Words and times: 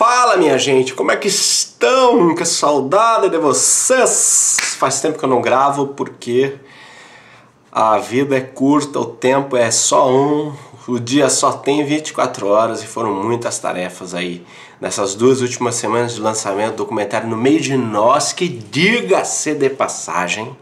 Fala 0.00 0.38
minha 0.38 0.56
gente, 0.56 0.94
como 0.94 1.12
é 1.12 1.16
que 1.16 1.28
estão? 1.28 2.34
Que 2.34 2.46
saudade 2.46 3.28
de 3.28 3.36
vocês! 3.36 4.56
Faz 4.78 4.98
tempo 4.98 5.18
que 5.18 5.24
eu 5.26 5.28
não 5.28 5.42
gravo 5.42 5.88
porque 5.88 6.56
a 7.70 7.98
vida 7.98 8.34
é 8.34 8.40
curta, 8.40 8.98
o 8.98 9.04
tempo 9.04 9.58
é 9.58 9.70
só 9.70 10.10
um, 10.10 10.54
o 10.88 10.98
dia 10.98 11.28
só 11.28 11.52
tem 11.52 11.84
24 11.84 12.46
horas 12.46 12.82
e 12.82 12.86
foram 12.86 13.12
muitas 13.12 13.58
tarefas 13.58 14.14
aí 14.14 14.42
nessas 14.80 15.14
duas 15.14 15.42
últimas 15.42 15.74
semanas 15.74 16.14
de 16.14 16.20
lançamento 16.22 16.70
do 16.70 16.76
documentário 16.78 17.28
No 17.28 17.36
Meio 17.36 17.60
de 17.60 17.76
Nós, 17.76 18.32
que 18.32 18.48
diga-se 18.48 19.52
de 19.52 19.68
passagem, 19.68 20.56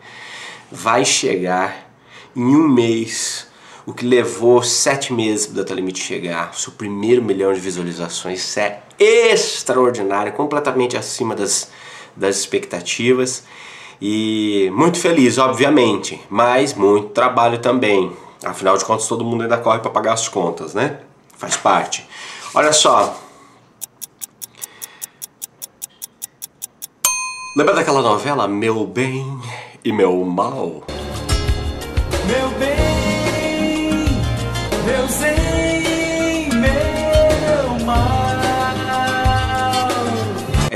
vai 0.69 1.05
chegar 1.05 1.93
em 2.35 2.57
um 2.57 2.67
mês 2.67 3.47
o 3.87 3.95
que 3.95 4.05
levou 4.05 4.65
sete 4.65 5.13
meses 5.13 5.47
para 5.47 5.53
o 5.53 5.57
Datalimite 5.59 6.03
chegar, 6.03 6.53
seu 6.55 6.73
primeiro 6.73 7.23
milhão 7.23 7.53
de 7.53 7.61
visualizações, 7.61 8.57
é 8.57 8.88
extraordinário, 8.99 10.33
completamente 10.33 10.97
acima 10.97 11.35
das, 11.35 11.71
das 12.17 12.37
expectativas 12.37 13.45
e 14.01 14.71
muito 14.75 14.99
feliz, 14.99 15.39
obviamente, 15.39 16.21
mas 16.31 16.75
muito 16.75 17.09
trabalho 17.09 17.59
também. 17.59 18.13
Afinal 18.45 18.77
de 18.77 18.85
contas, 18.85 19.09
todo 19.09 19.25
mundo 19.25 19.43
ainda 19.43 19.59
corre 19.59 19.81
para 19.81 19.91
pagar 19.91 20.13
as 20.13 20.29
contas, 20.29 20.75
né? 20.75 21.01
Faz 21.37 21.57
parte. 21.57 22.07
Olha 22.55 22.73
só. 22.73 23.17
Lembra 27.57 27.75
daquela 27.75 28.01
novela 28.01 28.47
Meu 28.47 28.87
Bem 28.87 29.27
e 29.85 29.93
Meu 29.93 30.25
Mal? 30.25 30.85
Meu 32.27 32.51
bem, 32.59 32.88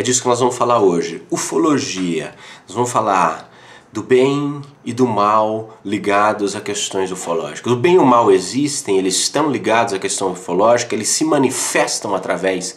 É 0.03 0.05
disso 0.05 0.21
que 0.21 0.27
nós 0.27 0.41
vamos 0.41 0.57
falar 0.57 0.81
hoje. 0.81 1.23
Ufologia. 1.31 2.35
Nós 2.67 2.75
vamos 2.75 2.91
falar 2.91 3.49
do 3.93 4.03
bem 4.03 4.61
e 4.85 4.93
do 4.93 5.07
mal 5.07 5.79
ligados 5.85 6.57
a 6.57 6.61
questões 6.61 7.13
ufológicas. 7.13 7.73
O 7.73 7.77
bem 7.77 7.95
e 7.95 7.99
o 7.99 8.05
mal 8.05 8.29
existem, 8.33 8.99
eles 8.99 9.15
estão 9.15 9.49
ligados 9.49 9.95
à 9.95 10.01
questão 10.01 10.33
ufológica, 10.33 10.97
eles 10.97 11.07
se 11.07 11.25
manifestam 11.25 12.17
através 12.17 12.77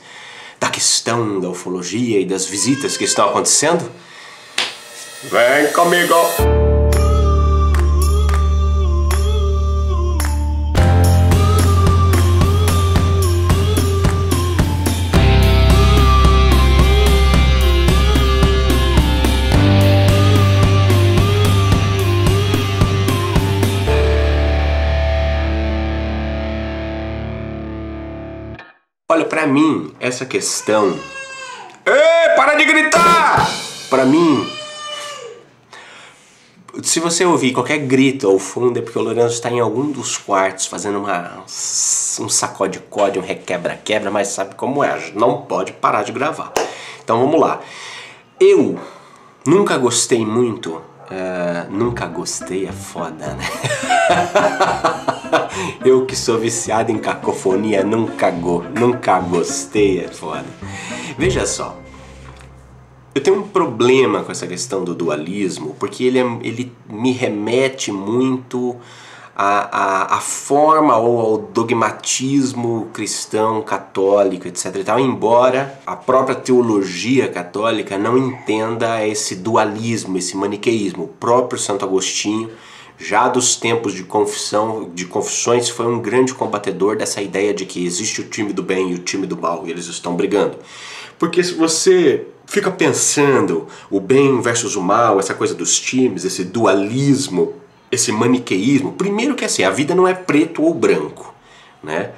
da 0.59 0.69
questão 0.69 1.39
da 1.39 1.49
ufologia 1.49 2.19
e 2.19 2.25
das 2.25 2.45
visitas 2.45 2.95
que 2.95 3.05
estão 3.05 3.27
acontecendo? 3.27 3.91
Vem 5.23 5.73
comigo! 5.73 6.74
Olha, 29.15 29.23
pra 29.23 29.47
mim, 29.47 29.93
essa 29.97 30.25
questão. 30.25 30.99
Ei, 31.85 32.35
para 32.35 32.55
de 32.55 32.65
gritar! 32.65 33.49
Pra 33.89 34.03
mim, 34.03 34.45
se 36.83 36.99
você 36.99 37.23
ouvir 37.23 37.53
qualquer 37.53 37.77
grito 37.77 38.27
ao 38.27 38.37
fundo 38.37 38.77
é 38.77 38.81
porque 38.81 38.99
o 38.99 39.01
Lourenço 39.01 39.35
está 39.35 39.49
em 39.49 39.61
algum 39.61 39.89
dos 39.89 40.17
quartos 40.17 40.65
fazendo 40.65 40.99
uma, 40.99 41.45
um 42.19 42.27
sacode-code, 42.27 43.17
um 43.17 43.21
requebra-quebra, 43.21 44.11
mas 44.11 44.27
sabe 44.27 44.53
como 44.55 44.83
é, 44.83 45.13
não 45.15 45.43
pode 45.43 45.71
parar 45.71 46.03
de 46.03 46.11
gravar. 46.11 46.51
Então 47.01 47.17
vamos 47.21 47.39
lá. 47.39 47.61
Eu 48.37 48.77
nunca 49.47 49.77
gostei 49.77 50.25
muito. 50.25 50.81
Uh, 51.05 51.71
nunca 51.71 52.07
gostei 52.07 52.65
é 52.65 52.71
foda, 52.71 53.35
né? 53.35 53.45
Eu 55.85 56.05
que 56.05 56.15
sou 56.15 56.39
viciado 56.39 56.91
em 56.91 56.97
cacofonia, 56.97 57.83
nunca, 57.83 58.31
go, 58.31 58.63
nunca 58.63 59.19
gostei 59.19 59.99
é 59.99 60.07
foda. 60.07 60.45
Veja 61.17 61.45
só, 61.45 61.77
eu 63.15 63.21
tenho 63.21 63.39
um 63.39 63.47
problema 63.47 64.23
com 64.23 64.31
essa 64.31 64.45
questão 64.45 64.83
do 64.83 64.93
dualismo, 64.93 65.73
porque 65.79 66.03
ele, 66.03 66.19
é, 66.19 66.23
ele 66.41 66.73
me 66.89 67.13
remete 67.13 67.89
muito 67.89 68.75
à, 69.35 70.13
à, 70.13 70.15
à, 70.15 70.19
forma 70.21 70.97
ou 70.97 71.19
ao 71.19 71.37
dogmatismo 71.37 72.87
cristão, 72.93 73.61
católico, 73.61 74.47
etc. 74.47 74.77
E 74.77 74.83
tal, 74.83 74.99
embora 74.99 75.77
a 75.85 75.95
própria 75.95 76.35
teologia 76.35 77.27
católica 77.27 77.97
não 77.97 78.17
entenda 78.17 79.05
esse 79.05 79.35
dualismo, 79.35 80.17
esse 80.17 80.37
maniqueísmo. 80.37 81.03
O 81.03 81.07
próprio 81.07 81.59
Santo 81.59 81.83
Agostinho, 81.83 82.49
já 82.97 83.27
dos 83.27 83.57
tempos 83.57 83.93
de 83.93 84.03
confissão, 84.03 84.89
de 84.93 85.05
confissões, 85.05 85.67
foi 85.67 85.85
um 85.85 85.99
grande 85.99 86.33
combatedor 86.33 86.95
dessa 86.95 87.21
ideia 87.21 87.53
de 87.53 87.65
que 87.65 87.85
existe 87.85 88.21
o 88.21 88.29
time 88.29 88.53
do 88.53 88.63
bem 88.63 88.91
e 88.91 88.95
o 88.95 88.99
time 88.99 89.27
do 89.27 89.35
mal 89.35 89.63
e 89.67 89.71
eles 89.71 89.87
estão 89.87 90.15
brigando. 90.15 90.57
Porque 91.19 91.43
se 91.43 91.53
você 91.53 92.25
fica 92.45 92.71
pensando 92.71 93.67
o 93.89 93.99
bem 93.99 94.39
versus 94.39 94.77
o 94.77 94.81
mal, 94.81 95.19
essa 95.19 95.33
coisa 95.33 95.53
dos 95.53 95.77
times, 95.77 96.23
esse 96.23 96.45
dualismo, 96.45 97.53
esse 97.95 98.11
maniqueísmo, 98.11 98.93
primeiro 98.93 99.35
que 99.35 99.45
assim, 99.45 99.63
a 99.63 99.69
vida 99.69 99.95
não 99.95 100.07
é 100.07 100.13
preto 100.13 100.63
ou 100.63 100.73
branco, 100.73 101.33
né? 101.83 102.11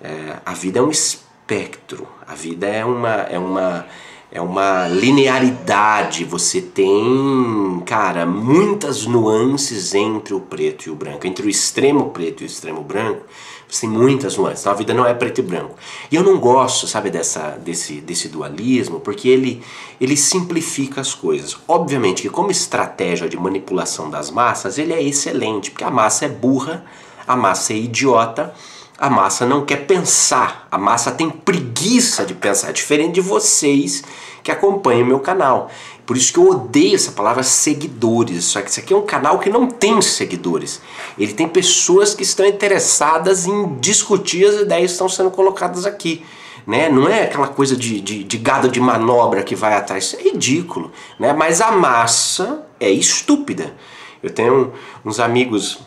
É, 0.00 0.36
a 0.44 0.54
vida 0.54 0.78
é 0.78 0.82
um 0.82 0.90
espectro, 0.90 2.08
a 2.26 2.34
vida 2.34 2.66
é 2.66 2.84
uma, 2.84 3.14
é 3.22 3.38
uma, 3.38 3.86
é 4.32 4.40
uma 4.40 4.86
linearidade, 4.86 6.24
você 6.24 6.60
tem, 6.60 7.82
cara, 7.84 8.24
muitas 8.24 9.04
nuances 9.04 9.92
entre 9.92 10.32
o 10.32 10.40
preto 10.40 10.86
e 10.86 10.90
o 10.90 10.94
branco, 10.94 11.26
entre 11.26 11.44
o 11.44 11.50
extremo 11.50 12.10
preto 12.10 12.42
e 12.42 12.44
o 12.44 12.46
extremo 12.46 12.80
branco, 12.82 13.22
você 13.68 13.82
tem 13.82 13.90
muitas 13.90 14.36
nuances. 14.36 14.60
Então 14.60 14.72
a 14.72 14.76
vida 14.76 14.94
não 14.94 15.04
é 15.04 15.14
preto 15.14 15.38
e 15.38 15.42
branco. 15.42 15.74
E 16.10 16.14
eu 16.14 16.22
não 16.22 16.38
gosto, 16.38 16.86
sabe, 16.86 17.10
dessa, 17.10 17.58
desse, 17.62 18.00
desse 18.00 18.28
dualismo, 18.28 19.00
porque 19.00 19.28
ele, 19.28 19.62
ele 20.00 20.16
simplifica 20.16 21.00
as 21.00 21.12
coisas. 21.12 21.56
Obviamente 21.66 22.22
que 22.22 22.30
como 22.30 22.50
estratégia 22.50 23.28
de 23.28 23.36
manipulação 23.36 24.10
das 24.10 24.30
massas, 24.30 24.78
ele 24.78 24.92
é 24.92 25.02
excelente, 25.02 25.70
porque 25.70 25.84
a 25.84 25.90
massa 25.90 26.26
é 26.26 26.28
burra, 26.28 26.84
a 27.26 27.36
massa 27.36 27.72
é 27.72 27.76
idiota, 27.76 28.54
a 29.00 29.08
massa 29.08 29.46
não 29.46 29.64
quer 29.64 29.86
pensar, 29.86 30.68
a 30.70 30.76
massa 30.76 31.10
tem 31.10 31.30
preguiça 31.30 32.26
de 32.26 32.34
pensar, 32.34 32.70
diferente 32.70 33.14
de 33.14 33.22
vocês 33.22 34.04
que 34.42 34.52
acompanham 34.52 35.06
meu 35.06 35.20
canal. 35.20 35.70
Por 36.04 36.18
isso 36.18 36.32
que 36.32 36.38
eu 36.38 36.50
odeio 36.50 36.96
essa 36.96 37.12
palavra 37.12 37.42
seguidores. 37.42 38.44
Só 38.44 38.60
que 38.60 38.68
isso 38.68 38.80
aqui 38.80 38.92
é 38.92 38.96
um 38.96 39.06
canal 39.06 39.38
que 39.38 39.48
não 39.48 39.68
tem 39.68 40.02
seguidores. 40.02 40.82
Ele 41.16 41.32
tem 41.32 41.48
pessoas 41.48 42.14
que 42.14 42.24
estão 42.24 42.44
interessadas 42.44 43.46
em 43.46 43.76
discutir 43.76 44.44
as 44.44 44.56
ideias 44.56 44.90
que 44.90 44.92
estão 44.92 45.08
sendo 45.08 45.30
colocadas 45.30 45.86
aqui. 45.86 46.22
Né? 46.66 46.88
Não 46.88 47.08
é 47.08 47.22
aquela 47.22 47.48
coisa 47.48 47.76
de, 47.76 48.00
de, 48.00 48.24
de 48.24 48.38
gado 48.38 48.68
de 48.68 48.80
manobra 48.80 49.42
que 49.42 49.54
vai 49.54 49.74
atrás. 49.74 50.04
Isso 50.04 50.16
é 50.16 50.22
ridículo. 50.24 50.92
Né? 51.18 51.32
Mas 51.32 51.60
a 51.60 51.70
massa 51.70 52.66
é 52.78 52.90
estúpida. 52.90 53.74
Eu 54.22 54.30
tenho 54.30 54.72
uns 55.04 55.20
amigos 55.20 55.78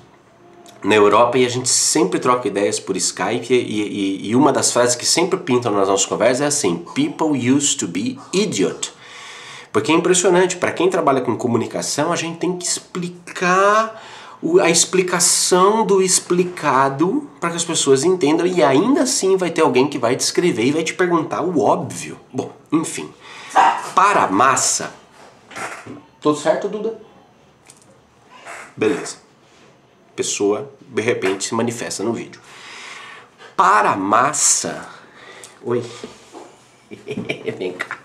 na 0.84 0.96
Europa 0.96 1.38
e 1.38 1.46
a 1.46 1.50
gente 1.50 1.70
sempre 1.70 2.20
troca 2.20 2.48
ideias 2.48 2.80
por 2.80 2.98
Skype 2.98 3.54
e, 3.54 3.58
e, 3.58 4.30
e 4.30 4.36
uma 4.36 4.52
das 4.52 4.72
frases 4.72 4.96
que 4.96 5.06
sempre 5.06 5.40
pintam 5.40 5.72
nas 5.72 5.88
nossas 5.88 6.06
conversas 6.06 6.42
é 6.42 6.46
assim: 6.46 6.86
People 6.94 7.52
used 7.52 7.80
to 7.80 7.88
be 7.88 8.20
idiot. 8.34 8.92
Porque 9.72 9.92
é 9.92 9.96
impressionante, 9.96 10.58
para 10.58 10.72
quem 10.72 10.90
trabalha 10.90 11.22
com 11.22 11.36
comunicação, 11.36 12.12
a 12.12 12.16
gente 12.16 12.38
tem 12.38 12.56
que 12.56 12.66
explicar 12.66 14.00
a 14.62 14.70
explicação 14.70 15.86
do 15.86 16.02
explicado 16.02 17.28
para 17.40 17.50
que 17.52 17.56
as 17.56 17.64
pessoas 17.64 18.04
entendam 18.04 18.46
e 18.46 18.62
ainda 18.62 19.04
assim 19.04 19.38
vai 19.38 19.50
ter 19.50 19.62
alguém 19.62 19.88
que 19.88 19.98
vai 19.98 20.16
te 20.16 20.20
escrever 20.20 20.66
e 20.66 20.72
vai 20.72 20.84
te 20.84 20.94
perguntar 20.94 21.42
o 21.42 21.62
óbvio. 21.62 22.20
Bom, 22.32 22.52
enfim. 22.72 23.10
Para 23.96 24.26
a 24.26 24.28
massa. 24.28 24.94
Tudo 26.20 26.38
certo, 26.38 26.68
Duda? 26.68 27.00
Beleza. 28.76 29.23
Pessoa 30.16 30.72
de 30.82 31.02
repente 31.02 31.46
se 31.46 31.56
manifesta 31.56 32.04
no 32.04 32.14
vídeo. 32.14 32.42
Para 33.56 33.92
a 33.92 33.96
massa. 33.96 34.88
Oi. 35.64 35.84
Vem 37.58 37.74
cá 37.74 38.00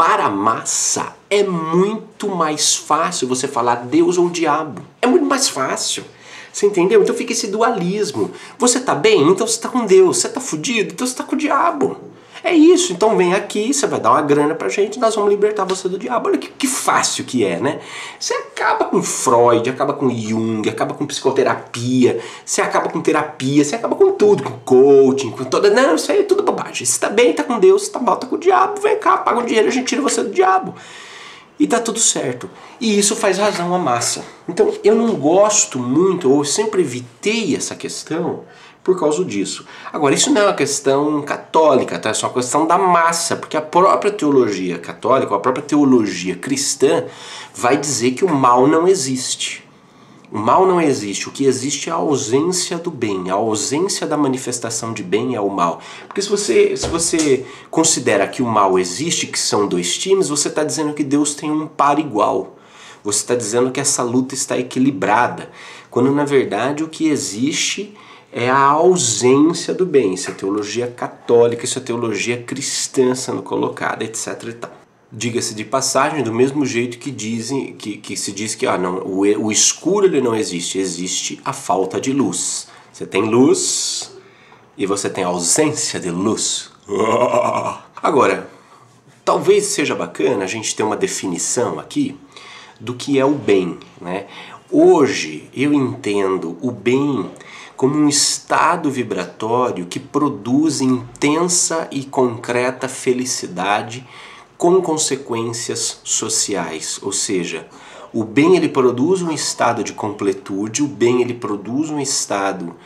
para 0.00 0.24
a 0.24 0.30
massa 0.30 1.14
é 1.28 1.42
muito 1.42 2.26
mais 2.26 2.74
fácil 2.74 3.28
você 3.28 3.46
falar 3.46 3.74
Deus 3.84 4.16
ou 4.16 4.30
diabo. 4.30 4.80
É 5.02 5.06
muito 5.06 5.26
mais 5.26 5.50
fácil. 5.50 6.02
Você 6.50 6.64
entendeu? 6.64 7.02
Então 7.02 7.14
fica 7.14 7.32
esse 7.32 7.48
dualismo. 7.48 8.30
Você 8.58 8.80
tá 8.80 8.94
bem? 8.94 9.28
Então 9.28 9.46
você 9.46 9.60
tá 9.60 9.68
com 9.68 9.84
Deus. 9.84 10.16
Você 10.16 10.30
tá 10.30 10.40
fudido? 10.40 10.94
Então 10.94 11.06
você 11.06 11.14
tá 11.14 11.22
com 11.22 11.34
o 11.34 11.38
diabo. 11.38 11.98
É 12.42 12.54
isso, 12.54 12.92
então 12.92 13.16
vem 13.16 13.34
aqui, 13.34 13.72
você 13.72 13.86
vai 13.86 14.00
dar 14.00 14.12
uma 14.12 14.22
grana 14.22 14.54
pra 14.54 14.68
gente, 14.68 14.98
nós 14.98 15.14
vamos 15.14 15.30
libertar 15.30 15.64
você 15.64 15.88
do 15.88 15.98
diabo. 15.98 16.28
Olha 16.28 16.38
que, 16.38 16.48
que 16.48 16.66
fácil 16.66 17.24
que 17.24 17.44
é, 17.44 17.60
né? 17.60 17.80
Você 18.18 18.32
acaba 18.32 18.86
com 18.86 19.02
Freud, 19.02 19.68
acaba 19.68 19.92
com 19.92 20.08
Jung, 20.10 20.66
acaba 20.68 20.94
com 20.94 21.06
psicoterapia, 21.06 22.18
você 22.44 22.62
acaba 22.62 22.88
com 22.88 23.00
terapia, 23.00 23.62
você 23.62 23.76
acaba 23.76 23.94
com 23.94 24.12
tudo, 24.12 24.42
com 24.42 24.58
coaching, 24.64 25.30
com 25.30 25.44
toda. 25.44 25.70
Não, 25.70 25.96
isso 25.96 26.10
aí 26.10 26.20
é 26.20 26.22
tudo 26.22 26.42
bobagem. 26.42 26.86
Se 26.86 26.98
tá 26.98 27.10
bem, 27.10 27.34
tá 27.34 27.44
com 27.44 27.58
Deus, 27.58 27.84
se 27.84 27.92
tá 27.92 27.98
mal, 27.98 28.16
tá 28.16 28.26
com 28.26 28.36
o 28.36 28.38
diabo, 28.38 28.80
vem 28.80 28.98
cá, 28.98 29.18
paga 29.18 29.40
o 29.40 29.44
dinheiro, 29.44 29.68
a 29.68 29.72
gente 29.72 29.86
tira 29.86 30.00
você 30.00 30.22
do 30.22 30.30
diabo. 30.30 30.74
E 31.58 31.66
tá 31.66 31.78
tudo 31.78 31.98
certo. 31.98 32.48
E 32.80 32.98
isso 32.98 33.14
faz 33.14 33.36
razão 33.36 33.74
à 33.74 33.78
massa. 33.78 34.24
Então 34.48 34.72
eu 34.82 34.94
não 34.94 35.14
gosto 35.14 35.78
muito, 35.78 36.32
ou 36.32 36.42
sempre 36.42 36.80
evitei 36.80 37.54
essa 37.54 37.74
questão 37.74 38.44
por 38.82 38.98
causa 38.98 39.24
disso. 39.24 39.66
Agora, 39.92 40.14
isso 40.14 40.30
não 40.30 40.42
é 40.42 40.44
uma 40.46 40.54
questão 40.54 41.20
católica, 41.22 41.98
tá? 41.98 42.10
é 42.10 42.14
só 42.14 42.28
uma 42.28 42.34
questão 42.34 42.66
da 42.66 42.78
massa, 42.78 43.36
porque 43.36 43.56
a 43.56 43.62
própria 43.62 44.10
teologia 44.10 44.78
católica, 44.78 45.34
a 45.34 45.38
própria 45.38 45.64
teologia 45.64 46.36
cristã, 46.36 47.04
vai 47.54 47.76
dizer 47.76 48.12
que 48.12 48.24
o 48.24 48.28
mal 48.28 48.66
não 48.66 48.88
existe. 48.88 49.68
O 50.32 50.38
mal 50.38 50.64
não 50.64 50.80
existe, 50.80 51.28
o 51.28 51.32
que 51.32 51.44
existe 51.44 51.90
é 51.90 51.92
a 51.92 51.96
ausência 51.96 52.78
do 52.78 52.88
bem, 52.88 53.30
a 53.30 53.34
ausência 53.34 54.06
da 54.06 54.16
manifestação 54.16 54.92
de 54.92 55.02
bem 55.02 55.34
é 55.34 55.40
o 55.40 55.50
mal. 55.50 55.80
Porque 56.06 56.22
se 56.22 56.28
você, 56.28 56.76
se 56.76 56.86
você 56.86 57.44
considera 57.68 58.28
que 58.28 58.40
o 58.40 58.46
mal 58.46 58.78
existe, 58.78 59.26
que 59.26 59.38
são 59.38 59.66
dois 59.66 59.98
times, 59.98 60.28
você 60.28 60.46
está 60.46 60.62
dizendo 60.62 60.94
que 60.94 61.02
Deus 61.02 61.34
tem 61.34 61.50
um 61.50 61.66
par 61.66 61.98
igual. 61.98 62.56
Você 63.02 63.18
está 63.18 63.34
dizendo 63.34 63.72
que 63.72 63.80
essa 63.80 64.04
luta 64.04 64.32
está 64.34 64.56
equilibrada, 64.56 65.50
quando 65.90 66.12
na 66.12 66.24
verdade 66.24 66.84
o 66.84 66.88
que 66.88 67.08
existe 67.08 67.96
é 68.32 68.48
a 68.48 68.58
ausência 68.58 69.74
do 69.74 69.84
bem. 69.84 70.14
Isso 70.14 70.30
é 70.30 70.34
teologia 70.34 70.86
católica, 70.86 71.64
isso 71.64 71.78
é 71.78 71.82
teologia 71.82 72.42
cristã 72.42 73.14
sendo 73.14 73.42
colocada, 73.42 74.04
etc. 74.04 74.42
E 74.48 74.52
tal. 74.52 74.70
Diga-se 75.12 75.54
de 75.54 75.64
passagem, 75.64 76.22
do 76.22 76.32
mesmo 76.32 76.64
jeito 76.64 76.98
que 76.98 77.10
dizem 77.10 77.72
que, 77.72 77.96
que 77.96 78.16
se 78.16 78.30
diz 78.30 78.54
que 78.54 78.66
ah, 78.66 78.78
não, 78.78 78.98
o, 78.98 79.22
o 79.22 79.50
escuro 79.50 80.06
ele 80.06 80.20
não 80.20 80.36
existe, 80.36 80.78
existe 80.78 81.40
a 81.44 81.52
falta 81.52 82.00
de 82.00 82.12
luz. 82.12 82.68
Você 82.92 83.04
tem 83.04 83.22
luz 83.22 84.16
e 84.78 84.86
você 84.86 85.10
tem 85.10 85.24
ausência 85.24 85.98
de 85.98 86.10
luz. 86.10 86.70
Agora, 88.00 88.48
talvez 89.24 89.64
seja 89.64 89.96
bacana 89.96 90.44
a 90.44 90.46
gente 90.46 90.76
ter 90.76 90.84
uma 90.84 90.96
definição 90.96 91.80
aqui 91.80 92.16
do 92.78 92.94
que 92.94 93.18
é 93.18 93.24
o 93.24 93.32
bem. 93.32 93.78
Né? 94.00 94.26
Hoje 94.70 95.50
eu 95.52 95.74
entendo 95.74 96.56
o 96.62 96.70
bem 96.70 97.28
como 97.80 97.96
um 97.96 98.10
estado 98.10 98.90
vibratório 98.90 99.86
que 99.86 99.98
produz 99.98 100.82
intensa 100.82 101.88
e 101.90 102.04
concreta 102.04 102.86
felicidade 102.88 104.06
com 104.58 104.82
consequências 104.82 105.98
sociais, 106.04 107.00
ou 107.00 107.10
seja, 107.10 107.66
o 108.12 108.22
bem 108.22 108.54
ele 108.54 108.68
produz 108.68 109.22
um 109.22 109.30
estado 109.30 109.82
de 109.82 109.94
completude, 109.94 110.82
o 110.82 110.86
bem 110.86 111.22
ele 111.22 111.32
produz 111.32 111.88
um 111.88 111.98
estado 111.98 112.76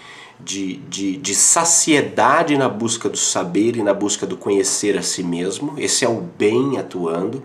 de, 0.40 0.76
de, 0.88 1.16
de 1.16 1.34
saciedade 1.34 2.56
na 2.58 2.68
busca 2.68 3.08
do 3.08 3.16
saber 3.16 3.76
e 3.76 3.82
na 3.82 3.94
busca 3.94 4.26
do 4.26 4.36
conhecer 4.36 4.98
a 4.98 5.02
si 5.02 5.22
mesmo. 5.22 5.74
Esse 5.78 6.04
é 6.04 6.08
o 6.08 6.20
bem 6.20 6.76
atuando. 6.76 7.42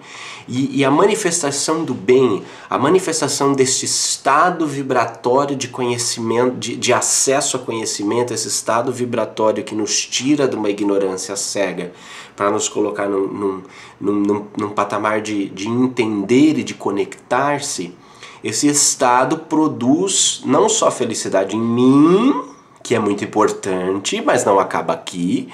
E, 0.47 0.79
e 0.79 0.85
a 0.85 0.89
manifestação 0.89 1.85
do 1.85 1.93
bem, 1.93 2.43
a 2.69 2.77
manifestação 2.77 3.53
deste 3.53 3.85
estado 3.85 4.65
vibratório 4.65 5.55
de 5.55 5.67
conhecimento, 5.67 6.57
de, 6.57 6.75
de 6.75 6.91
acesso 6.91 7.57
a 7.57 7.59
conhecimento, 7.59 8.33
esse 8.33 8.47
estado 8.47 8.91
vibratório 8.91 9.63
que 9.63 9.75
nos 9.75 10.05
tira 10.05 10.47
de 10.47 10.55
uma 10.55 10.69
ignorância 10.69 11.35
cega 11.35 11.93
para 12.35 12.49
nos 12.49 12.67
colocar 12.67 13.07
num, 13.07 13.27
num, 13.27 13.63
num, 13.99 14.45
num, 14.57 14.69
patamar 14.69 15.21
de, 15.21 15.49
de 15.49 15.67
entender 15.67 16.57
e 16.57 16.63
de 16.63 16.73
conectar-se, 16.73 17.93
esse 18.41 18.67
estado 18.67 19.39
produz 19.39 20.41
não 20.45 20.69
só 20.69 20.89
felicidade 20.89 21.57
em 21.57 21.61
mim, 21.61 22.33
que 22.83 22.95
é 22.95 22.99
muito 22.99 23.23
importante, 23.23 24.21
mas 24.21 24.45
não 24.45 24.59
acaba 24.59 24.93
aqui. 24.93 25.49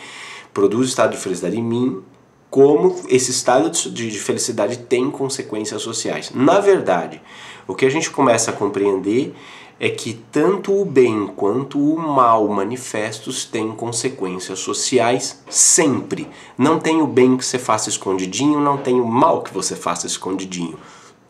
Produz 0.53 0.89
estado 0.89 1.11
de 1.11 1.17
felicidade 1.17 1.57
em 1.57 1.63
mim, 1.63 2.01
como 2.49 2.95
esse 3.09 3.31
estado 3.31 3.69
de 3.69 4.11
felicidade 4.11 4.77
tem 4.77 5.11
consequências 5.11 5.81
sociais. 5.81 6.31
Na 6.33 6.59
verdade, 6.59 7.21
o 7.67 7.75
que 7.75 7.85
a 7.85 7.89
gente 7.89 8.09
começa 8.09 8.51
a 8.51 8.53
compreender 8.53 9.35
é 9.77 9.89
que 9.89 10.13
tanto 10.31 10.73
o 10.73 10.85
bem 10.85 11.27
quanto 11.35 11.77
o 11.77 11.99
mal 11.99 12.47
manifestos 12.47 13.43
têm 13.43 13.73
consequências 13.73 14.59
sociais 14.59 15.43
sempre. 15.49 16.29
Não 16.57 16.79
tem 16.79 17.01
o 17.01 17.07
bem 17.07 17.35
que 17.35 17.43
você 17.43 17.59
faça 17.59 17.89
escondidinho, 17.89 18.59
não 18.59 18.77
tem 18.77 19.01
o 19.01 19.05
mal 19.05 19.41
que 19.41 19.53
você 19.53 19.75
faça 19.75 20.07
escondidinho. 20.07 20.79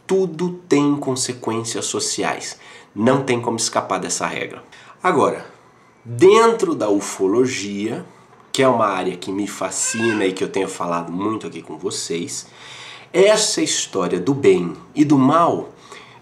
Tudo 0.06 0.60
tem 0.70 0.96
consequências 0.96 1.86
sociais. 1.86 2.60
Não 2.96 3.24
tem 3.24 3.42
como 3.42 3.58
escapar 3.58 4.00
dessa 4.00 4.28
regra. 4.28 4.64
Agora, 5.02 5.55
Dentro 6.08 6.76
da 6.76 6.88
ufologia, 6.88 8.06
que 8.54 8.62
é 8.62 8.68
uma 8.68 8.86
área 8.86 9.18
que 9.18 9.32
me 9.32 9.48
fascina 9.48 10.24
e 10.24 10.34
que 10.34 10.44
eu 10.44 10.48
tenho 10.48 10.68
falado 10.68 11.12
muito 11.12 11.48
aqui 11.48 11.64
com 11.64 11.80
vocês, 11.80 12.46
essa 13.12 13.60
história 13.60 14.20
do 14.20 14.32
bem 14.32 14.74
e 14.94 15.04
do 15.04 15.18
mal 15.18 15.74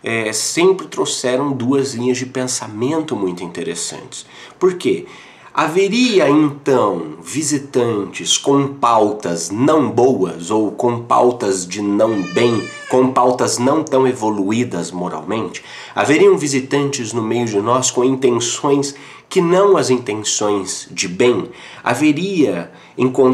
é, 0.02 0.32
sempre 0.32 0.88
trouxeram 0.88 1.52
duas 1.52 1.96
linhas 1.96 2.18
de 2.18 2.26
pensamento 2.26 3.14
muito 3.14 3.44
interessantes. 3.44 4.26
Por 4.58 4.76
quê? 4.76 5.06
Haveria 5.56 6.28
então 6.28 7.18
visitantes 7.22 8.40
com 8.40 8.70
pautas 8.70 9.52
não 9.52 9.88
boas 9.88 10.50
ou 10.50 10.72
com 10.72 11.04
pautas 11.04 11.68
de 11.68 11.80
não 11.80 12.24
bem, 12.24 12.68
com 12.90 13.14
pautas 13.14 13.60
não 13.60 13.84
tão 13.84 14.08
evoluídas 14.08 14.90
moralmente? 14.90 15.64
Haveriam 15.94 16.36
visitantes 16.40 17.14
no 17.14 17.22
meio 17.22 17.46
de 17.46 17.62
nós 17.62 17.92
com 17.92 18.04
intenções 18.04 18.96
que 19.30 19.40
não 19.42 19.78
as 19.78 19.92
intenções 19.92 20.88
de 20.90 21.08
bem, 21.08 21.52
haveria, 21.84 22.72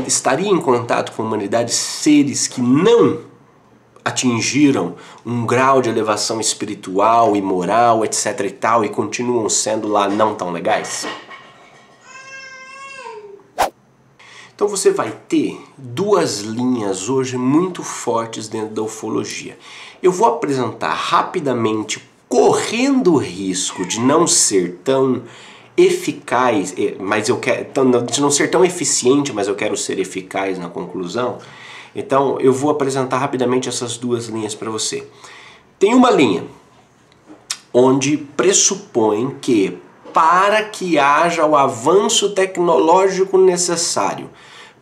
estaria 0.05 0.49
em 0.49 0.59
contato 0.59 1.13
com 1.13 1.23
a 1.23 1.25
humanidade 1.25 1.71
seres 1.71 2.47
que 2.47 2.61
não 2.61 3.19
atingiram 4.03 4.95
um 5.25 5.45
grau 5.45 5.81
de 5.81 5.87
elevação 5.87 6.41
espiritual 6.41 7.37
e 7.37 7.41
moral, 7.41 8.03
etc 8.03 8.41
e 8.41 8.51
tal, 8.51 8.83
e 8.83 8.89
continuam 8.89 9.47
sendo 9.47 9.87
lá 9.87 10.09
não 10.09 10.35
tão 10.35 10.51
legais? 10.51 11.07
Então 14.59 14.67
você 14.67 14.91
vai 14.91 15.17
ter 15.29 15.57
duas 15.77 16.41
linhas 16.41 17.07
hoje 17.07 17.37
muito 17.37 17.81
fortes 17.81 18.49
dentro 18.49 18.75
da 18.75 18.81
ufologia. 18.81 19.57
Eu 20.03 20.11
vou 20.11 20.27
apresentar 20.27 20.91
rapidamente, 20.91 22.03
correndo 22.27 23.13
o 23.13 23.17
risco 23.17 23.85
de 23.85 24.01
não 24.01 24.27
ser 24.27 24.81
tão 24.83 25.23
eficaz, 25.77 26.75
mas 26.99 27.29
eu 27.29 27.37
quero 27.37 27.69
de 28.05 28.19
não 28.19 28.29
ser 28.29 28.51
tão 28.51 28.65
eficiente, 28.65 29.31
mas 29.31 29.47
eu 29.47 29.55
quero 29.55 29.77
ser 29.77 29.97
eficaz 29.97 30.59
na 30.59 30.67
conclusão. 30.67 31.37
Então 31.95 32.37
eu 32.41 32.51
vou 32.51 32.69
apresentar 32.69 33.17
rapidamente 33.17 33.69
essas 33.69 33.97
duas 33.97 34.25
linhas 34.25 34.55
para 34.55 34.69
você. 34.69 35.07
Tem 35.79 35.93
uma 35.93 36.11
linha 36.11 36.43
onde 37.73 38.17
pressupõe 38.17 39.37
que 39.39 39.77
para 40.13 40.63
que 40.63 40.99
haja 40.99 41.45
o 41.45 41.55
avanço 41.55 42.31
tecnológico 42.31 43.37
necessário 43.37 44.29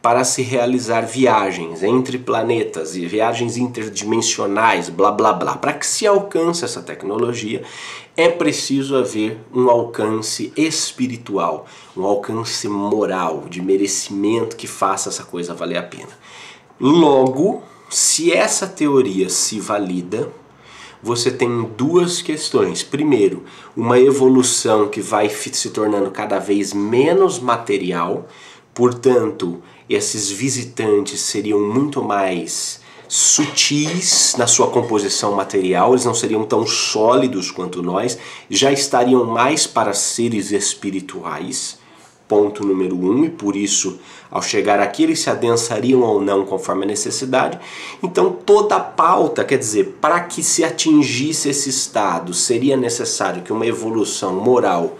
para 0.01 0.23
se 0.23 0.41
realizar 0.41 1.01
viagens 1.01 1.83
entre 1.83 2.17
planetas 2.17 2.95
e 2.95 3.05
viagens 3.05 3.57
interdimensionais, 3.57 4.89
blá 4.89 5.11
blá 5.11 5.33
blá. 5.33 5.57
Para 5.57 5.73
que 5.73 5.85
se 5.85 6.05
alcance 6.05 6.63
essa 6.63 6.81
tecnologia, 6.81 7.63
é 8.15 8.29
preciso 8.29 8.95
haver 8.95 9.37
um 9.53 9.69
alcance 9.69 10.51
espiritual, 10.55 11.65
um 11.95 12.03
alcance 12.03 12.67
moral, 12.67 13.45
de 13.49 13.61
merecimento 13.61 14.55
que 14.55 14.67
faça 14.67 15.09
essa 15.09 15.23
coisa 15.23 15.53
valer 15.53 15.77
a 15.77 15.83
pena. 15.83 16.09
Logo, 16.79 17.61
se 17.89 18.31
essa 18.31 18.67
teoria 18.67 19.29
se 19.29 19.59
valida, 19.59 20.29
você 21.01 21.31
tem 21.31 21.63
duas 21.77 22.21
questões. 22.21 22.83
Primeiro, 22.83 23.43
uma 23.75 23.99
evolução 23.99 24.87
que 24.87 25.01
vai 25.01 25.29
se 25.29 25.69
tornando 25.69 26.11
cada 26.11 26.39
vez 26.39 26.73
menos 26.73 27.39
material, 27.39 28.27
portanto, 28.73 29.61
esses 29.89 30.29
visitantes 30.29 31.19
seriam 31.21 31.59
muito 31.59 32.03
mais 32.03 32.81
sutis 33.07 34.35
na 34.37 34.45
sua 34.47 34.67
composição 34.67 35.31
material, 35.33 35.91
eles 35.91 36.05
não 36.05 36.13
seriam 36.13 36.43
tão 36.43 36.67
sólidos 36.67 37.51
quanto 37.51 37.81
nós, 37.81 38.17
já 38.49 38.71
estariam 38.71 39.23
mais 39.25 39.65
para 39.65 39.93
seres 39.93 40.51
espirituais, 40.51 41.79
ponto 42.27 42.65
número 42.65 42.97
um, 42.97 43.23
e 43.23 43.29
por 43.29 43.55
isso, 43.55 43.97
ao 44.29 44.41
chegar 44.41 44.81
aqui, 44.81 45.03
eles 45.03 45.19
se 45.19 45.29
adensariam 45.29 46.01
ou 46.01 46.21
não 46.21 46.45
conforme 46.45 46.83
a 46.83 46.87
necessidade. 46.87 47.57
Então, 48.03 48.31
toda 48.31 48.75
a 48.75 48.81
pauta, 48.81 49.45
quer 49.45 49.57
dizer, 49.57 49.97
para 50.01 50.19
que 50.19 50.43
se 50.43 50.65
atingisse 50.65 51.47
esse 51.47 51.69
estado, 51.69 52.33
seria 52.33 52.75
necessário 52.75 53.41
que 53.41 53.53
uma 53.53 53.65
evolução 53.65 54.33
moral 54.33 54.97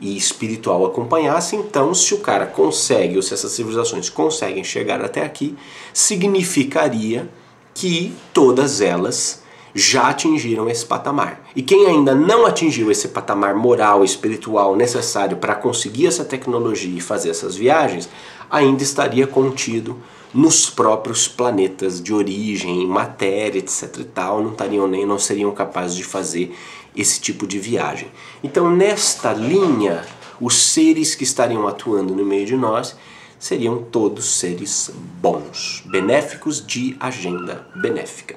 e 0.00 0.16
espiritual 0.16 0.84
acompanhasse, 0.86 1.56
então 1.56 1.94
se 1.94 2.14
o 2.14 2.18
cara 2.18 2.46
consegue, 2.46 3.16
ou 3.16 3.22
se 3.22 3.34
essas 3.34 3.52
civilizações 3.52 4.08
conseguem 4.08 4.64
chegar 4.64 5.04
até 5.04 5.24
aqui, 5.24 5.56
significaria 5.92 7.28
que 7.74 8.12
todas 8.32 8.80
elas 8.80 9.42
já 9.74 10.08
atingiram 10.08 10.68
esse 10.68 10.84
patamar. 10.84 11.48
E 11.54 11.62
quem 11.62 11.86
ainda 11.86 12.14
não 12.14 12.44
atingiu 12.46 12.90
esse 12.90 13.08
patamar 13.08 13.54
moral 13.54 14.02
e 14.02 14.06
espiritual 14.06 14.74
necessário 14.74 15.36
para 15.36 15.54
conseguir 15.54 16.06
essa 16.06 16.24
tecnologia 16.24 16.96
e 16.96 17.00
fazer 17.00 17.30
essas 17.30 17.54
viagens, 17.54 18.08
ainda 18.50 18.82
estaria 18.82 19.26
contido 19.26 19.96
nos 20.32 20.70
próprios 20.70 21.26
planetas 21.26 22.00
de 22.00 22.14
origem, 22.14 22.86
matéria, 22.86 23.58
etc 23.58 23.98
e 23.98 24.04
tal, 24.04 24.42
não 24.42 24.52
estariam 24.52 24.86
nem 24.86 25.04
não 25.04 25.18
seriam 25.18 25.50
capazes 25.52 25.96
de 25.96 26.04
fazer 26.04 26.56
esse 26.96 27.20
tipo 27.20 27.46
de 27.46 27.58
viagem. 27.58 28.08
Então, 28.42 28.74
nesta 28.74 29.32
linha, 29.32 30.04
os 30.40 30.56
seres 30.72 31.14
que 31.14 31.24
estariam 31.24 31.66
atuando 31.66 32.14
no 32.14 32.24
meio 32.24 32.46
de 32.46 32.56
nós 32.56 32.96
seriam 33.38 33.82
todos 33.82 34.38
seres 34.38 34.90
bons, 35.20 35.82
benéficos 35.86 36.64
de 36.64 36.96
agenda 37.00 37.66
benéfica. 37.74 38.36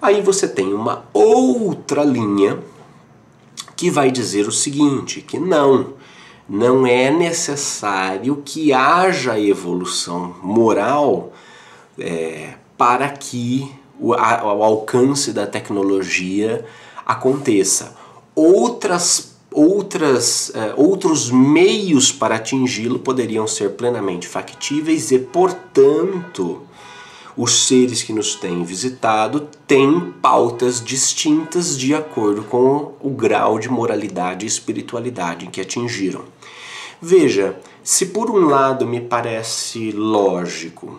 Aí 0.00 0.22
você 0.22 0.46
tem 0.46 0.72
uma 0.72 1.04
outra 1.12 2.04
linha 2.04 2.60
que 3.74 3.90
vai 3.90 4.10
dizer 4.10 4.46
o 4.46 4.52
seguinte, 4.52 5.20
que 5.20 5.38
não, 5.38 5.94
não 6.48 6.86
é 6.86 7.10
necessário 7.10 8.42
que 8.44 8.72
haja 8.72 9.38
evolução 9.38 10.34
moral 10.42 11.32
é, 11.98 12.54
para 12.76 13.10
que 13.10 13.70
o, 14.00 14.14
a, 14.14 14.54
o 14.54 14.62
alcance 14.62 15.32
da 15.32 15.46
tecnologia 15.46 16.64
aconteça. 17.04 17.96
Outras, 18.34 19.36
outras, 19.52 20.52
é, 20.54 20.74
outros 20.76 21.30
meios 21.30 22.12
para 22.12 22.36
atingi-lo 22.36 23.00
poderiam 23.00 23.46
ser 23.46 23.70
plenamente 23.70 24.26
factíveis 24.26 25.10
e, 25.10 25.18
portanto, 25.18 26.62
os 27.38 27.68
seres 27.68 28.02
que 28.02 28.12
nos 28.12 28.34
têm 28.34 28.64
visitado 28.64 29.48
têm 29.64 30.12
pautas 30.20 30.84
distintas 30.84 31.78
de 31.78 31.94
acordo 31.94 32.42
com 32.42 32.94
o 33.00 33.10
grau 33.10 33.60
de 33.60 33.68
moralidade 33.68 34.44
e 34.44 34.48
espiritualidade 34.48 35.46
que 35.46 35.60
atingiram. 35.60 36.24
Veja, 37.00 37.56
se 37.80 38.06
por 38.06 38.28
um 38.28 38.48
lado 38.48 38.84
me 38.84 39.00
parece 39.00 39.92
lógico 39.92 40.98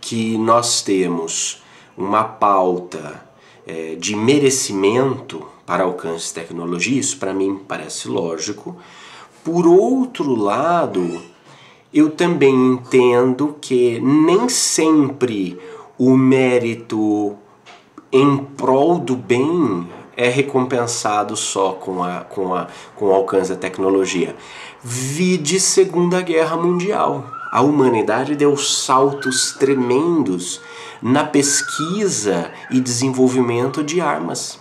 que 0.00 0.38
nós 0.38 0.80
temos 0.80 1.60
uma 1.98 2.22
pauta 2.22 3.20
é, 3.66 3.96
de 3.96 4.14
merecimento 4.14 5.44
para 5.66 5.82
alcance 5.82 6.28
de 6.28 6.34
tecnologia, 6.34 7.00
isso 7.00 7.18
para 7.18 7.34
mim 7.34 7.58
parece 7.66 8.06
lógico. 8.06 8.76
Por 9.42 9.66
outro 9.66 10.36
lado, 10.36 11.20
eu 11.94 12.10
também 12.10 12.52
entendo 12.52 13.56
que 13.60 14.00
nem 14.00 14.48
sempre 14.48 15.56
o 15.96 16.16
mérito 16.16 17.36
em 18.10 18.36
prol 18.36 18.98
do 18.98 19.14
bem 19.14 19.88
é 20.16 20.28
recompensado 20.28 21.36
só 21.36 21.72
com, 21.72 22.02
a, 22.02 22.20
com, 22.22 22.52
a, 22.52 22.66
com 22.96 23.06
o 23.06 23.12
alcance 23.12 23.50
da 23.50 23.56
tecnologia. 23.56 24.34
Vide 24.82 25.60
Segunda 25.60 26.20
Guerra 26.20 26.56
Mundial. 26.56 27.26
A 27.52 27.62
humanidade 27.62 28.34
deu 28.34 28.56
saltos 28.56 29.52
tremendos 29.52 30.60
na 31.00 31.24
pesquisa 31.24 32.50
e 32.72 32.80
desenvolvimento 32.80 33.84
de 33.84 34.00
armas. 34.00 34.58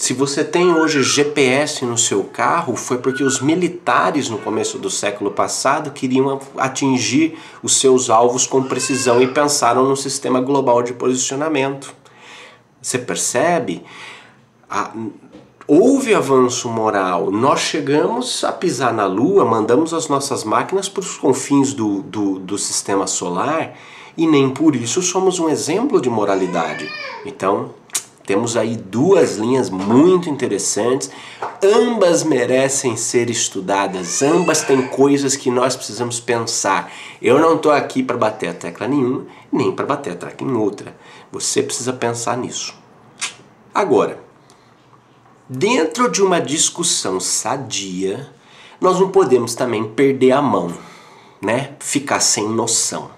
Se 0.00 0.14
você 0.14 0.42
tem 0.42 0.72
hoje 0.72 1.02
GPS 1.02 1.84
no 1.84 1.98
seu 1.98 2.24
carro, 2.24 2.74
foi 2.74 2.96
porque 2.96 3.22
os 3.22 3.38
militares 3.38 4.30
no 4.30 4.38
começo 4.38 4.78
do 4.78 4.88
século 4.88 5.30
passado 5.30 5.90
queriam 5.90 6.40
atingir 6.56 7.38
os 7.62 7.78
seus 7.78 8.08
alvos 8.08 8.46
com 8.46 8.62
precisão 8.62 9.20
e 9.20 9.28
pensaram 9.28 9.86
no 9.86 9.94
sistema 9.94 10.40
global 10.40 10.82
de 10.82 10.94
posicionamento. 10.94 11.94
Você 12.80 12.98
percebe? 12.98 13.84
a, 14.70 14.90
houve 15.68 16.14
avanço 16.14 16.66
moral, 16.70 17.30
nós 17.30 17.60
chegamos 17.60 18.42
a 18.42 18.52
pisar 18.52 18.94
na 18.94 19.04
Lua, 19.04 19.44
mandamos 19.44 19.92
as 19.92 20.08
nossas 20.08 20.44
máquinas 20.44 20.88
para 20.88 21.00
os 21.00 21.18
confins 21.18 21.74
do, 21.74 22.00
do, 22.04 22.38
do 22.38 22.56
sistema 22.56 23.06
solar 23.06 23.76
e 24.16 24.26
nem 24.26 24.48
por 24.48 24.74
isso 24.74 25.02
somos 25.02 25.38
um 25.38 25.50
exemplo 25.50 26.00
de 26.00 26.08
moralidade. 26.08 26.90
Então, 27.26 27.74
temos 28.26 28.56
aí 28.56 28.76
duas 28.76 29.36
linhas 29.36 29.70
muito 29.70 30.28
interessantes, 30.28 31.10
ambas 31.62 32.22
merecem 32.22 32.96
ser 32.96 33.28
estudadas, 33.28 34.22
ambas 34.22 34.62
têm 34.62 34.86
coisas 34.88 35.36
que 35.36 35.50
nós 35.50 35.74
precisamos 35.74 36.20
pensar. 36.20 36.92
Eu 37.20 37.38
não 37.38 37.56
estou 37.56 37.72
aqui 37.72 38.02
para 38.02 38.16
bater 38.16 38.50
a 38.50 38.54
tecla 38.54 38.86
nenhuma, 38.86 39.26
nem 39.52 39.72
para 39.72 39.86
bater 39.86 40.12
a 40.12 40.16
tecla 40.16 40.46
em 40.46 40.54
outra. 40.54 40.96
Você 41.32 41.62
precisa 41.62 41.92
pensar 41.92 42.36
nisso. 42.36 42.74
Agora, 43.74 44.30
Dentro 45.52 46.08
de 46.08 46.22
uma 46.22 46.40
discussão 46.40 47.18
sadia, 47.18 48.32
nós 48.80 49.00
não 49.00 49.10
podemos 49.10 49.52
também 49.52 49.82
perder 49.82 50.30
a 50.30 50.40
mão, 50.40 50.72
né? 51.42 51.72
Ficar 51.80 52.20
sem 52.20 52.48
noção. 52.48 53.10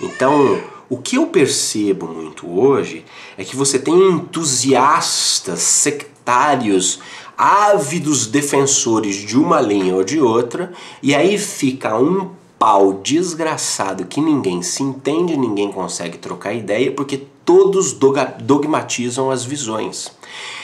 Então, 0.00 0.60
o 0.92 0.98
que 0.98 1.16
eu 1.16 1.28
percebo 1.28 2.06
muito 2.06 2.46
hoje 2.46 3.02
é 3.38 3.44
que 3.44 3.56
você 3.56 3.78
tem 3.78 3.94
entusiastas 3.94 5.60
sectários, 5.60 6.98
ávidos 7.34 8.26
defensores 8.26 9.16
de 9.16 9.38
uma 9.38 9.58
linha 9.58 9.94
ou 9.94 10.04
de 10.04 10.20
outra, 10.20 10.70
e 11.02 11.14
aí 11.14 11.38
fica 11.38 11.98
um 11.98 12.32
pau 12.58 13.00
desgraçado 13.02 14.04
que 14.04 14.20
ninguém 14.20 14.60
se 14.60 14.82
entende, 14.82 15.34
ninguém 15.34 15.72
consegue 15.72 16.18
trocar 16.18 16.52
ideia, 16.52 16.92
porque 16.92 17.22
todos 17.42 17.96
dogmatizam 18.42 19.30
as 19.30 19.46
visões. 19.46 20.12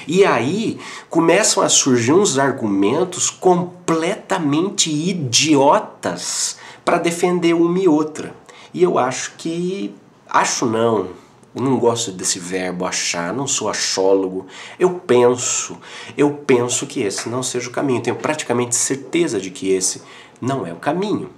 E 0.06 0.26
aí 0.26 0.78
começam 1.08 1.62
a 1.62 1.70
surgir 1.70 2.12
uns 2.12 2.38
argumentos 2.38 3.30
completamente 3.30 4.90
idiotas 4.90 6.58
para 6.84 6.98
defender 6.98 7.54
uma 7.54 7.78
e 7.78 7.88
outra. 7.88 8.34
E 8.74 8.82
eu 8.82 8.98
acho 8.98 9.32
que. 9.38 9.94
Acho 10.28 10.66
não. 10.66 11.08
Eu 11.54 11.62
não 11.62 11.78
gosto 11.78 12.12
desse 12.12 12.38
verbo 12.38 12.84
achar, 12.84 13.32
não 13.32 13.46
sou 13.46 13.68
achólogo. 13.68 14.46
Eu 14.78 14.90
penso, 14.90 15.78
eu 16.16 16.30
penso 16.30 16.86
que 16.86 17.00
esse 17.00 17.28
não 17.28 17.42
seja 17.42 17.68
o 17.68 17.72
caminho. 17.72 18.02
Tenho 18.02 18.16
praticamente 18.16 18.76
certeza 18.76 19.40
de 19.40 19.50
que 19.50 19.70
esse 19.70 20.02
não 20.40 20.66
é 20.66 20.72
o 20.72 20.76
caminho. 20.76 21.30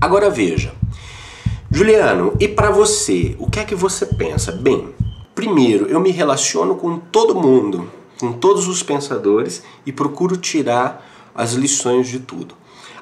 Agora 0.00 0.30
veja, 0.30 0.72
Juliano, 1.70 2.34
e 2.38 2.46
para 2.46 2.70
você, 2.70 3.34
o 3.38 3.50
que 3.50 3.58
é 3.60 3.64
que 3.64 3.74
você 3.74 4.06
pensa? 4.06 4.52
Bem, 4.52 4.94
primeiro, 5.34 5.86
eu 5.86 5.98
me 6.00 6.10
relaciono 6.10 6.76
com 6.76 6.98
todo 6.98 7.34
mundo, 7.34 7.90
com 8.18 8.32
todos 8.32 8.68
os 8.68 8.82
pensadores 8.82 9.62
e 9.84 9.92
procuro 9.92 10.36
tirar 10.36 11.04
as 11.34 11.52
lições 11.52 12.08
de 12.08 12.20
tudo. 12.20 12.54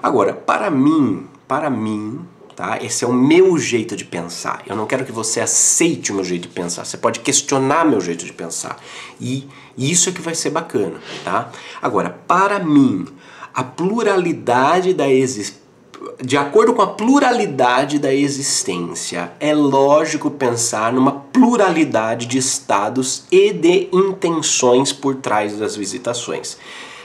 Agora, 0.03 0.33
para 0.33 0.71
mim, 0.71 1.27
para 1.47 1.71
mim, 1.71 2.21
tá? 2.57 2.79
Esse 2.83 3.05
é 3.05 3.09
o 3.09 3.13
meu 3.13 3.59
jeito 3.59 3.95
de 3.95 4.05
pensar. 4.05 4.63
Eu 4.67 4.75
não 4.75 4.87
quero 4.87 5.05
que 5.05 5.13
você 5.13 5.41
aceite 5.41 6.11
o 6.11 6.15
meu 6.15 6.25
jeito 6.25 6.49
de 6.49 6.55
pensar. 6.55 6.85
Você 6.87 6.97
pode 6.97 7.21
questionar 7.21 7.85
meu 7.85 8.01
jeito 8.01 8.25
de 8.25 8.33
pensar. 8.33 8.79
E 9.21 9.47
isso 9.77 10.09
é 10.09 10.13
que 10.13 10.23
vai 10.23 10.35
ser 10.35 10.51
bacana, 10.51 10.99
tá? 11.23 11.51
Agora, 11.83 12.19
para 12.27 12.59
mim, 12.59 13.07
a 13.55 13.63
pluralidade 13.63 14.95
da 14.95 15.09
existência 15.09 15.67
de 16.23 16.37
acordo 16.37 16.73
com 16.73 16.83
a 16.83 16.87
pluralidade 16.87 17.99
da 17.99 18.13
existência, 18.13 19.33
é 19.41 19.55
lógico 19.55 20.31
pensar 20.31 20.93
numa 20.93 21.13
pluralidade 21.13 22.27
de 22.27 22.39
estados 22.39 23.25
e 23.31 23.53
de 23.53 23.89
intenções 23.93 24.93
por 24.93 25.17
trás 25.17 25.59
das 25.59 25.77
visitações. 25.77 26.57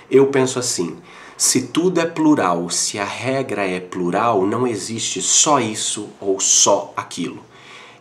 Eu 0.09 0.27
penso 0.27 0.59
assim: 0.59 0.97
se 1.41 1.63
tudo 1.63 1.99
é 1.99 2.05
plural, 2.05 2.69
se 2.69 2.99
a 2.99 3.03
regra 3.03 3.67
é 3.67 3.79
plural, 3.79 4.45
não 4.45 4.67
existe 4.67 5.23
só 5.23 5.59
isso 5.59 6.07
ou 6.19 6.39
só 6.39 6.93
aquilo. 6.95 7.43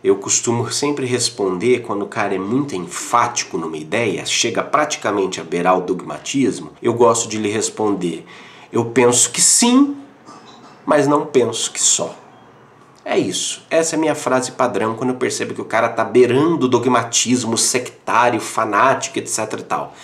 Eu 0.03 0.17
costumo 0.17 0.71
sempre 0.71 1.07
responder 1.07 1.79
quando 1.79 2.03
o 2.03 2.07
cara 2.07 2.35
é 2.35 2.37
muito 2.37 2.75
enfático 2.75 3.57
numa 3.57 3.77
ideia, 3.77 4.27
chega 4.27 4.61
praticamente 4.61 5.41
a 5.41 5.43
beirar 5.43 5.75
o 5.75 5.81
dogmatismo, 5.81 6.73
eu 6.83 6.93
gosto 6.93 7.27
de 7.27 7.39
lhe 7.39 7.49
responder. 7.49 8.27
Eu 8.71 8.85
penso 8.85 9.31
que 9.31 9.41
sim, 9.41 9.97
mas 10.85 11.07
não 11.07 11.25
penso 11.25 11.71
que 11.71 11.81
só. 11.81 12.15
É 13.03 13.17
isso. 13.17 13.65
Essa 13.71 13.95
é 13.95 13.97
a 13.97 13.99
minha 13.99 14.13
frase 14.13 14.51
padrão 14.51 14.95
quando 14.95 15.09
eu 15.09 15.17
percebo 15.17 15.55
que 15.55 15.61
o 15.61 15.65
cara 15.65 15.89
tá 15.89 16.03
beirando 16.03 16.67
o 16.67 16.69
dogmatismo 16.69 17.57
sectário, 17.57 18.39
fanático, 18.39 19.17
etc 19.17 19.51
e 19.57 19.63
tal. 19.63 19.95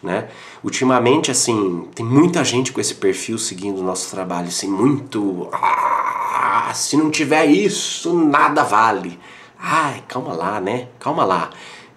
Né? 0.00 0.28
Ultimamente, 0.64 1.30
assim, 1.30 1.86
tem 1.94 2.06
muita 2.06 2.42
gente 2.42 2.72
com 2.72 2.80
esse 2.80 2.94
perfil 2.94 3.36
seguindo 3.36 3.80
o 3.80 3.84
nosso 3.84 4.10
trabalho, 4.10 4.48
assim, 4.48 4.66
muito. 4.66 5.46
Ah, 5.52 6.72
se 6.74 6.96
não 6.96 7.10
tiver 7.10 7.44
isso, 7.44 8.14
nada 8.14 8.62
vale. 8.64 9.18
Ai, 9.58 10.02
calma 10.08 10.32
lá, 10.32 10.62
né? 10.62 10.88
Calma 10.98 11.22
lá. 11.22 11.50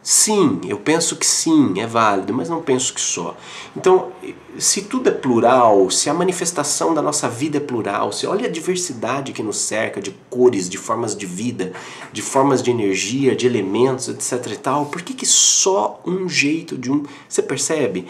Sim, 0.04 0.62
eu 0.66 0.78
penso 0.78 1.18
que 1.18 1.26
sim, 1.26 1.80
é 1.80 1.86
válido, 1.86 2.34
mas 2.34 2.48
não 2.48 2.62
penso 2.62 2.94
que 2.94 3.02
só. 3.02 3.36
Então, 3.76 4.12
se 4.58 4.84
tudo 4.84 5.10
é 5.10 5.12
plural, 5.12 5.90
se 5.90 6.10
a 6.10 6.14
manifestação 6.14 6.94
da 6.94 7.02
nossa 7.02 7.28
vida 7.28 7.58
é 7.58 7.60
plural, 7.60 8.14
se 8.14 8.26
olha 8.26 8.48
a 8.48 8.52
diversidade 8.52 9.34
que 9.34 9.44
nos 9.44 9.58
cerca 9.58 10.02
de 10.02 10.12
cores, 10.30 10.70
de 10.70 10.78
formas 10.78 11.14
de 11.14 11.26
vida, 11.26 11.74
de 12.14 12.22
formas 12.22 12.64
de 12.64 12.72
energia, 12.72 13.36
de 13.36 13.46
elementos, 13.46 14.08
etc 14.08 14.54
e 14.54 14.58
tal, 14.58 14.86
por 14.86 15.02
que, 15.02 15.14
que 15.14 15.26
só 15.26 16.02
um 16.06 16.30
jeito 16.30 16.78
de 16.78 16.90
um. 16.90 17.04
Você 17.28 17.42
percebe? 17.42 18.08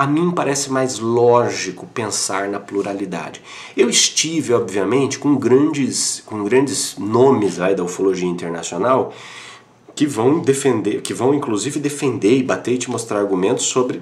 A 0.00 0.06
mim 0.06 0.30
parece 0.30 0.72
mais 0.72 0.98
lógico 0.98 1.86
pensar 1.86 2.48
na 2.48 2.58
pluralidade. 2.58 3.42
Eu 3.76 3.90
estive, 3.90 4.54
obviamente, 4.54 5.18
com 5.18 5.36
grandes, 5.36 6.22
com 6.24 6.42
grandes 6.42 6.96
nomes 6.96 7.60
aí 7.60 7.74
da 7.74 7.84
ufologia 7.84 8.26
internacional 8.26 9.12
que 9.94 10.06
vão 10.06 10.38
defender, 10.38 11.02
que 11.02 11.12
vão 11.12 11.34
inclusive 11.34 11.78
defender 11.78 12.38
e 12.38 12.42
bater 12.42 12.72
e 12.72 12.78
te 12.78 12.90
mostrar 12.90 13.18
argumentos 13.18 13.66
sobre 13.66 14.00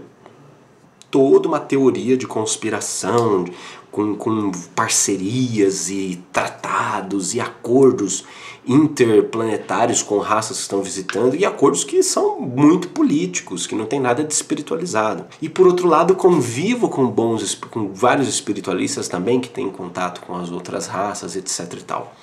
toda 1.11 1.49
uma 1.49 1.59
teoria 1.59 2.17
de 2.17 2.29
conspiração, 2.29 3.47
com, 3.91 4.15
com 4.15 4.51
parcerias 4.75 5.89
e 5.91 6.23
tratados 6.33 7.35
e 7.35 7.41
acordos 7.41 8.25
interplanetários 8.67 10.03
com 10.03 10.19
raças 10.19 10.59
que 10.59 10.63
estão 10.63 10.83
visitando 10.83 11.35
e 11.35 11.47
acordos 11.47 11.85
que 11.85 12.03
são 12.03 12.39
muito 12.39 12.89
políticos, 12.89 13.67
que 13.67 13.75
não 13.75 13.87
tem 13.87 13.99
nada 13.99 14.23
de 14.23 14.33
espiritualizado. 14.33 15.25
E 15.41 15.49
por 15.49 15.67
outro 15.67 15.89
lado, 15.89 16.15
convivo 16.15 16.89
com 16.89 17.07
bons 17.07 17.55
com 17.55 17.93
vários 17.95 18.29
espiritualistas 18.29 19.09
também 19.09 19.41
que 19.41 19.49
têm 19.49 19.71
contato 19.71 20.21
com 20.21 20.37
as 20.37 20.51
outras 20.51 20.87
raças, 20.87 21.35
etc 21.35 21.73
e 21.73 21.83
tal. 21.83 22.15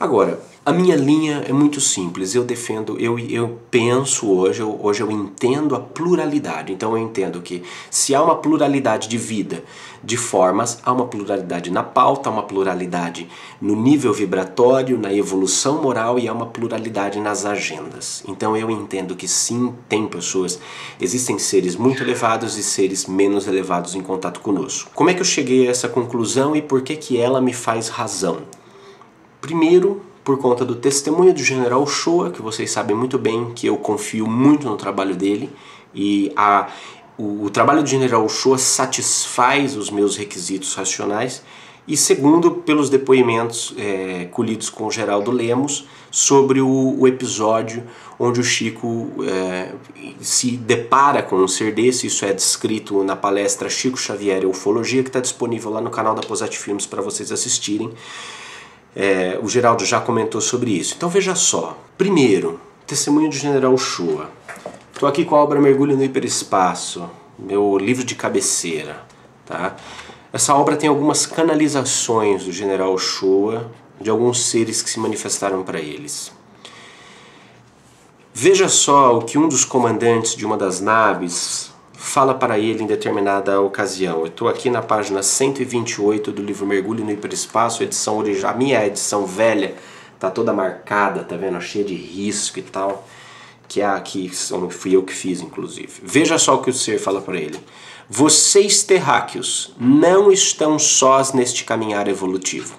Agora, 0.00 0.40
a 0.64 0.72
minha 0.72 0.94
linha 0.94 1.44
é 1.48 1.52
muito 1.52 1.80
simples. 1.80 2.32
Eu 2.32 2.44
defendo, 2.44 2.96
eu, 3.00 3.18
eu 3.18 3.58
penso 3.68 4.30
hoje, 4.30 4.60
eu, 4.60 4.78
hoje 4.80 5.00
eu 5.02 5.10
entendo 5.10 5.74
a 5.74 5.80
pluralidade. 5.80 6.72
Então 6.72 6.92
eu 6.92 6.98
entendo 6.98 7.40
que 7.40 7.64
se 7.90 8.14
há 8.14 8.22
uma 8.22 8.36
pluralidade 8.36 9.08
de 9.08 9.18
vida, 9.18 9.64
de 10.04 10.16
formas, 10.16 10.78
há 10.84 10.92
uma 10.92 11.06
pluralidade 11.06 11.68
na 11.70 11.82
pauta, 11.82 12.28
há 12.28 12.32
uma 12.32 12.44
pluralidade 12.44 13.28
no 13.60 13.74
nível 13.74 14.12
vibratório, 14.12 14.96
na 14.96 15.12
evolução 15.12 15.82
moral 15.82 16.16
e 16.16 16.28
há 16.28 16.32
uma 16.32 16.46
pluralidade 16.46 17.18
nas 17.18 17.44
agendas. 17.44 18.22
Então 18.28 18.56
eu 18.56 18.70
entendo 18.70 19.16
que 19.16 19.26
sim, 19.26 19.74
tem 19.88 20.06
pessoas, 20.06 20.60
existem 21.00 21.40
seres 21.40 21.74
muito 21.74 22.04
elevados 22.04 22.56
e 22.56 22.62
seres 22.62 23.06
menos 23.06 23.48
elevados 23.48 23.96
em 23.96 24.00
contato 24.00 24.38
conosco. 24.38 24.92
Como 24.94 25.10
é 25.10 25.14
que 25.14 25.20
eu 25.22 25.24
cheguei 25.24 25.66
a 25.66 25.70
essa 25.72 25.88
conclusão 25.88 26.54
e 26.54 26.62
por 26.62 26.82
que 26.82 26.94
que 26.94 27.18
ela 27.18 27.40
me 27.40 27.52
faz 27.52 27.88
razão? 27.88 28.42
Primeiro, 29.40 30.02
por 30.24 30.36
conta 30.38 30.64
do 30.64 30.74
testemunho 30.74 31.32
do 31.32 31.42
General 31.42 31.86
Shoa, 31.86 32.30
que 32.30 32.42
vocês 32.42 32.70
sabem 32.70 32.96
muito 32.96 33.18
bem 33.18 33.52
que 33.54 33.66
eu 33.66 33.76
confio 33.76 34.26
muito 34.26 34.68
no 34.68 34.76
trabalho 34.76 35.16
dele 35.16 35.48
e 35.94 36.32
a, 36.36 36.68
o, 37.16 37.44
o 37.44 37.50
trabalho 37.50 37.82
do 37.82 37.88
General 37.88 38.28
Shoa 38.28 38.58
satisfaz 38.58 39.76
os 39.76 39.90
meus 39.90 40.16
requisitos 40.16 40.74
racionais. 40.74 41.42
E 41.86 41.96
segundo, 41.96 42.50
pelos 42.50 42.90
depoimentos 42.90 43.72
é, 43.78 44.26
colhidos 44.26 44.68
com 44.68 44.86
o 44.86 44.90
Geraldo 44.90 45.30
Lemos 45.30 45.86
sobre 46.10 46.60
o, 46.60 46.96
o 46.98 47.08
episódio 47.08 47.82
onde 48.18 48.40
o 48.40 48.44
Chico 48.44 49.10
é, 49.26 49.72
se 50.20 50.58
depara 50.58 51.22
com 51.22 51.36
um 51.36 51.48
ser 51.48 51.72
desse, 51.72 52.06
isso 52.06 52.26
é 52.26 52.32
descrito 52.34 53.02
na 53.02 53.16
palestra 53.16 53.70
Chico 53.70 53.96
Xavier 53.96 54.42
e 54.42 54.46
Ufologia, 54.46 55.02
que 55.02 55.08
está 55.08 55.20
disponível 55.20 55.70
lá 55.70 55.80
no 55.80 55.88
canal 55.88 56.14
da 56.14 56.20
Posat 56.20 56.54
Filmes 56.58 56.84
para 56.84 57.00
vocês 57.00 57.32
assistirem. 57.32 57.90
É, 58.94 59.38
o 59.42 59.48
Geraldo 59.48 59.84
já 59.84 60.00
comentou 60.00 60.40
sobre 60.40 60.70
isso. 60.70 60.94
Então 60.96 61.08
veja 61.08 61.34
só. 61.34 61.78
Primeiro, 61.96 62.60
testemunho 62.86 63.28
do 63.28 63.34
General 63.34 63.76
Shua. 63.76 64.30
Estou 64.92 65.08
aqui 65.08 65.24
com 65.24 65.36
a 65.36 65.42
obra 65.42 65.60
Mergulho 65.60 65.96
no 65.96 66.02
Hiperespaço, 66.02 67.08
meu 67.38 67.78
livro 67.78 68.02
de 68.02 68.14
cabeceira. 68.14 69.04
Tá? 69.46 69.76
Essa 70.32 70.54
obra 70.54 70.76
tem 70.76 70.88
algumas 70.88 71.24
canalizações 71.24 72.44
do 72.44 72.52
General 72.52 72.96
Shua, 72.98 73.70
de 74.00 74.10
alguns 74.10 74.44
seres 74.46 74.82
que 74.82 74.90
se 74.90 74.98
manifestaram 74.98 75.62
para 75.62 75.78
eles. 75.78 76.32
Veja 78.34 78.68
só 78.68 79.18
o 79.18 79.22
que 79.22 79.38
um 79.38 79.48
dos 79.48 79.64
comandantes 79.64 80.34
de 80.36 80.46
uma 80.46 80.56
das 80.56 80.80
naves 80.80 81.67
fala 81.98 82.32
para 82.32 82.58
ele 82.58 82.84
em 82.84 82.86
determinada 82.86 83.60
ocasião. 83.60 84.20
Eu 84.20 84.26
estou 84.28 84.48
aqui 84.48 84.70
na 84.70 84.80
página 84.80 85.20
128 85.20 86.30
do 86.30 86.40
livro 86.40 86.64
Mergulho 86.64 87.04
no 87.04 87.10
Hiperespaço, 87.10 87.82
edição 87.82 88.18
original, 88.18 88.52
a 88.52 88.56
minha 88.56 88.86
edição 88.86 89.26
velha, 89.26 89.74
tá 90.18 90.30
toda 90.30 90.52
marcada, 90.52 91.24
tá 91.24 91.36
vendo? 91.36 91.60
Cheia 91.60 91.84
de 91.84 91.94
risco 91.94 92.60
e 92.60 92.62
tal, 92.62 93.06
que 93.66 93.80
é 93.80 93.86
aqui, 93.86 94.30
fui 94.70 94.94
eu 94.94 95.02
que 95.02 95.12
fiz, 95.12 95.40
inclusive. 95.40 95.92
Veja 96.04 96.38
só 96.38 96.54
o 96.54 96.62
que 96.62 96.70
o 96.70 96.72
ser 96.72 97.00
fala 97.00 97.20
para 97.20 97.36
ele. 97.36 97.58
Vocês 98.08 98.84
terráqueos 98.84 99.74
não 99.78 100.30
estão 100.30 100.78
sós 100.78 101.32
neste 101.32 101.64
caminhar 101.64 102.06
evolutivo. 102.06 102.76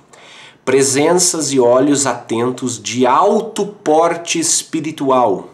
Presenças 0.63 1.51
e 1.51 1.59
olhos 1.59 2.05
atentos 2.05 2.81
de 2.81 3.05
alto 3.05 3.65
porte 3.65 4.39
espiritual 4.39 5.49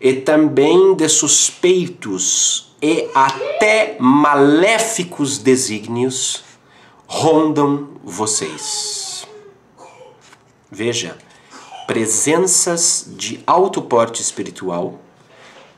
e 0.00 0.12
também 0.12 0.94
de 0.94 1.08
suspeitos 1.08 2.73
e 2.84 3.08
até 3.14 3.96
maléficos 3.98 5.38
desígnios 5.38 6.44
rondam 7.06 7.88
vocês. 8.04 9.26
Veja, 10.70 11.16
presenças 11.86 13.06
de 13.16 13.42
alto 13.46 13.80
porte 13.80 14.20
espiritual 14.20 15.00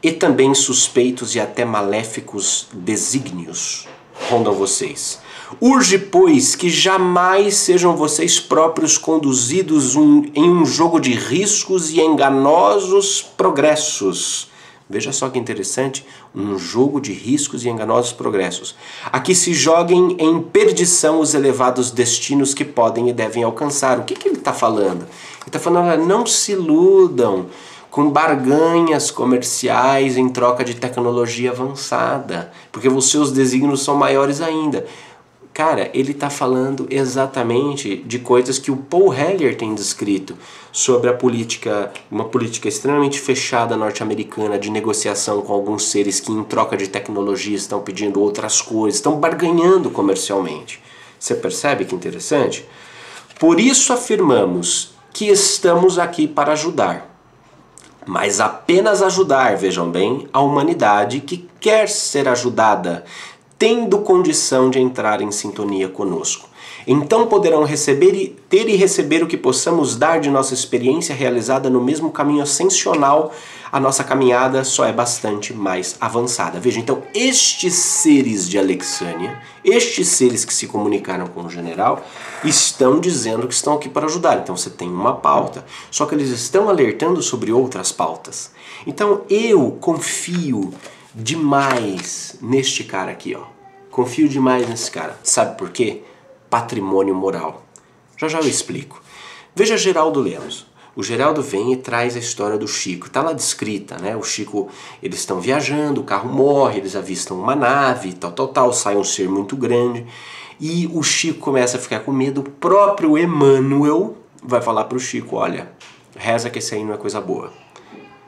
e 0.03 0.11
também 0.11 0.53
suspeitos 0.53 1.37
e 1.37 1.41
até 1.41 1.65
maléficos 1.65 2.67
desígnios 2.73 3.87
rondam 4.29 4.53
vocês. 4.53 5.21
Urge, 5.61 5.99
pois, 5.99 6.57
que 6.57 6.69
jamais 6.69 7.55
sejam 7.55 7.97
vocês 7.97 8.41
próprios 8.41 8.99
conduzidos 8.99 9.95
um, 9.95 10.25
em 10.35 10.51
um 10.51 10.67
jogo 10.67 10.99
de 10.99 11.13
riscos 11.13 11.91
e 11.91 12.01
enganosos 12.01 13.23
progressos 13.23 14.49
Veja 14.89 15.11
só 15.11 15.29
que 15.29 15.39
interessante, 15.39 16.07
um 16.33 16.57
jogo 16.57 17.01
de 17.01 17.13
riscos 17.13 17.65
e 17.65 17.69
enganosos 17.69 18.13
progressos. 18.13 18.77
Aqui 19.11 19.35
se 19.35 19.53
joguem 19.53 20.17
em 20.19 20.41
perdição 20.41 21.19
os 21.19 21.35
elevados 21.35 21.91
destinos 21.91 22.55
que 22.55 22.65
podem 22.65 23.09
e 23.09 23.13
devem 23.13 23.43
alcançar. 23.43 23.99
O 23.99 24.05
que, 24.05 24.15
que 24.15 24.29
ele 24.29 24.39
está 24.39 24.53
falando? 24.53 25.03
Ele 25.03 25.49
está 25.49 25.59
falando, 25.59 26.07
não 26.07 26.25
se 26.25 26.53
iludam 26.53 27.47
com 27.91 28.11
barganhas 28.11 29.11
comerciais 29.11 30.17
em 30.17 30.29
troca 30.29 30.63
de 30.63 30.75
tecnologia 30.75 31.51
avançada, 31.51 32.53
porque 32.71 32.89
os 32.89 33.11
seus 33.11 33.33
desígnios 33.33 33.83
são 33.83 33.97
maiores 33.97 34.41
ainda. 34.41 34.87
Cara, 35.57 35.91
ele 35.95 36.11
está 36.11 36.29
falando 36.29 36.87
exatamente 36.91 37.97
de 37.97 38.19
coisas 38.19 38.59
que 38.59 38.71
o 38.71 38.77
Paul 38.77 39.15
Heller 39.15 39.57
tem 39.57 39.75
descrito 39.75 40.37
sobre 40.71 41.09
a 41.09 41.15
política, 41.15 41.95
uma 42.11 42.27
política 42.27 42.69
extremamente 42.69 43.19
fechada 43.19 43.75
norte-americana 43.75 44.59
de 44.59 44.69
negociação 44.69 45.41
com 45.41 45.55
alguns 45.55 45.85
seres 45.85 46.21
que, 46.21 46.31
em 46.31 46.45
troca 46.45 46.77
de 46.77 46.89
tecnologia, 46.89 47.57
estão 47.57 47.81
pedindo 47.81 48.21
outras 48.21 48.61
coisas, 48.61 48.97
estão 48.97 49.19
barganhando 49.19 49.89
comercialmente. 49.89 50.79
Você 51.19 51.35
percebe 51.35 51.87
que 51.87 51.95
interessante? 51.95 52.69
Por 53.41 53.59
isso 53.59 53.95
afirmamos 53.95 54.93
que 55.11 55.25
estamos 55.25 55.99
aqui 55.99 56.29
para 56.29 56.53
ajudar. 56.53 57.17
Mas 58.05 58.41
apenas 58.41 59.01
ajudar, 59.01 59.57
vejam 59.57 59.91
bem, 59.91 60.29
a 60.35 60.41
humanidade 60.41 61.21
que 61.21 61.49
quer 61.59 61.89
ser 61.89 62.29
ajudada 62.29 63.07
tendo 63.59 63.99
condição 63.99 64.71
de 64.71 64.79
entrar 64.79 65.21
em 65.21 65.31
sintonia 65.31 65.89
conosco. 65.89 66.49
Então 66.87 67.27
poderão 67.27 67.65
receber 67.65 68.15
e 68.15 68.29
ter 68.49 68.69
e 68.69 68.77
receber 68.77 69.23
o 69.23 69.27
que 69.27 69.37
possamos 69.37 69.97
dar 69.97 70.21
de 70.21 70.31
nossa 70.31 70.55
experiência 70.55 71.15
realizada 71.15 71.69
no 71.69 71.81
mesmo 71.81 72.13
caminho 72.13 72.43
ascensional. 72.43 73.33
A 73.73 73.81
nossa 73.81 74.05
caminhada 74.05 74.63
só 74.63 74.85
é 74.85 74.93
bastante 74.93 75.53
mais 75.53 75.97
avançada. 76.01 76.61
Veja, 76.61 76.79
então, 76.79 77.03
estes 77.13 77.75
seres 77.75 78.49
de 78.49 78.57
Alexânia, 78.57 79.43
estes 79.65 80.09
seres 80.09 80.45
que 80.45 80.55
se 80.55 80.69
comunicaram 80.69 81.27
com 81.27 81.43
o 81.43 81.51
general, 81.51 82.07
estão 82.45 83.01
dizendo 83.01 83.49
que 83.49 83.55
estão 83.55 83.75
aqui 83.75 83.89
para 83.89 84.07
ajudar. 84.07 84.39
Então 84.39 84.57
você 84.57 84.71
tem 84.71 84.89
uma 84.89 85.15
pauta, 85.15 85.65
só 85.91 86.07
que 86.07 86.15
eles 86.15 86.31
estão 86.31 86.69
alertando 86.69 87.21
sobre 87.21 87.51
outras 87.51 87.91
pautas. 87.91 88.53
Então 88.87 89.23
eu 89.29 89.77
confio 89.81 90.73
demais 91.17 92.37
neste 92.43 92.85
cara 92.85 93.11
aqui, 93.11 93.35
ó. 93.35 93.47
Confio 93.91 94.29
demais 94.29 94.69
nesse 94.69 94.91
cara. 94.91 95.19
Sabe 95.23 95.57
por 95.57 95.71
quê? 95.71 96.03
Patrimônio 96.51 97.15
moral. 97.15 97.65
Já 98.19 98.29
já 98.29 98.39
eu 98.39 98.47
explico. 98.47 99.03
Veja 99.55 99.79
Geraldo 99.79 100.21
Lemos. 100.21 100.67
O 100.95 101.03
Geraldo 101.03 101.43
vem 101.43 101.73
e 101.73 101.77
traz 101.77 102.17
a 102.17 102.19
história 102.19 102.59
do 102.59 102.69
Chico. 102.69 103.07
Está 103.07 103.23
lá 103.23 103.33
descrita, 103.33 103.97
né? 103.99 104.15
O 104.15 104.23
Chico, 104.23 104.69
eles 105.03 105.21
estão 105.21 105.41
viajando, 105.41 106.03
o 106.03 106.05
carro 106.05 106.29
morre, 106.29 106.79
eles 106.79 106.95
avistam 106.95 107.39
uma 107.39 107.57
nave, 107.57 108.13
tal, 108.13 108.33
tal, 108.33 108.49
tal, 108.49 108.73
sai 108.73 108.97
um 108.97 109.05
ser 109.05 109.29
muito 109.29 109.57
grande. 109.57 110.07
E 110.61 110.87
o 110.93 111.03
Chico 111.03 111.41
começa 111.41 111.79
a 111.79 111.81
ficar 111.81 112.01
com 112.01 112.13
medo. 112.13 112.41
O 112.43 112.45
próprio 112.45 113.17
Emmanuel 113.17 114.17
vai 114.43 114.61
falar 114.61 114.85
para 114.85 114.97
o 114.97 115.01
Chico: 115.01 115.37
olha, 115.37 115.71
reza 116.15 116.51
que 116.51 116.59
esse 116.59 116.75
aí 116.75 116.85
não 116.85 116.95
é 116.95 116.99
coisa 116.99 117.21
boa 117.21 117.66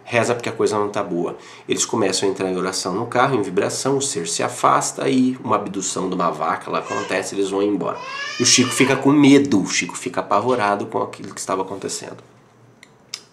reza 0.09 0.35
porque 0.35 0.49
a 0.49 0.53
coisa 0.53 0.79
não 0.79 0.89
tá 0.89 1.03
boa. 1.03 1.37
Eles 1.69 1.85
começam 1.85 2.27
a 2.27 2.33
entrar 2.33 2.51
em 2.51 2.57
oração 2.57 2.95
no 2.95 3.07
carro, 3.07 3.37
em 3.37 3.43
vibração, 3.43 3.99
o 3.99 4.03
ser 4.03 4.27
se 4.27 4.43
afasta 4.43 5.07
e 5.09 5.37
uma 5.45 5.57
abdução 5.57 6.09
de 6.09 6.15
uma 6.15 6.31
vaca 6.31 6.71
lá 6.71 6.79
acontece, 6.79 7.35
eles 7.35 7.51
vão 7.51 7.63
embora. 7.63 7.99
E 8.41 8.43
o 8.43 8.47
Chico 8.47 8.71
fica 8.71 8.97
com 8.97 9.13
medo, 9.13 9.61
o 9.61 9.67
Chico 9.67 9.97
fica 9.97 10.21
apavorado 10.21 10.87
com 10.87 11.03
aquilo 11.03 11.35
que 11.35 11.41
estava 11.41 11.61
acontecendo. 11.61 12.17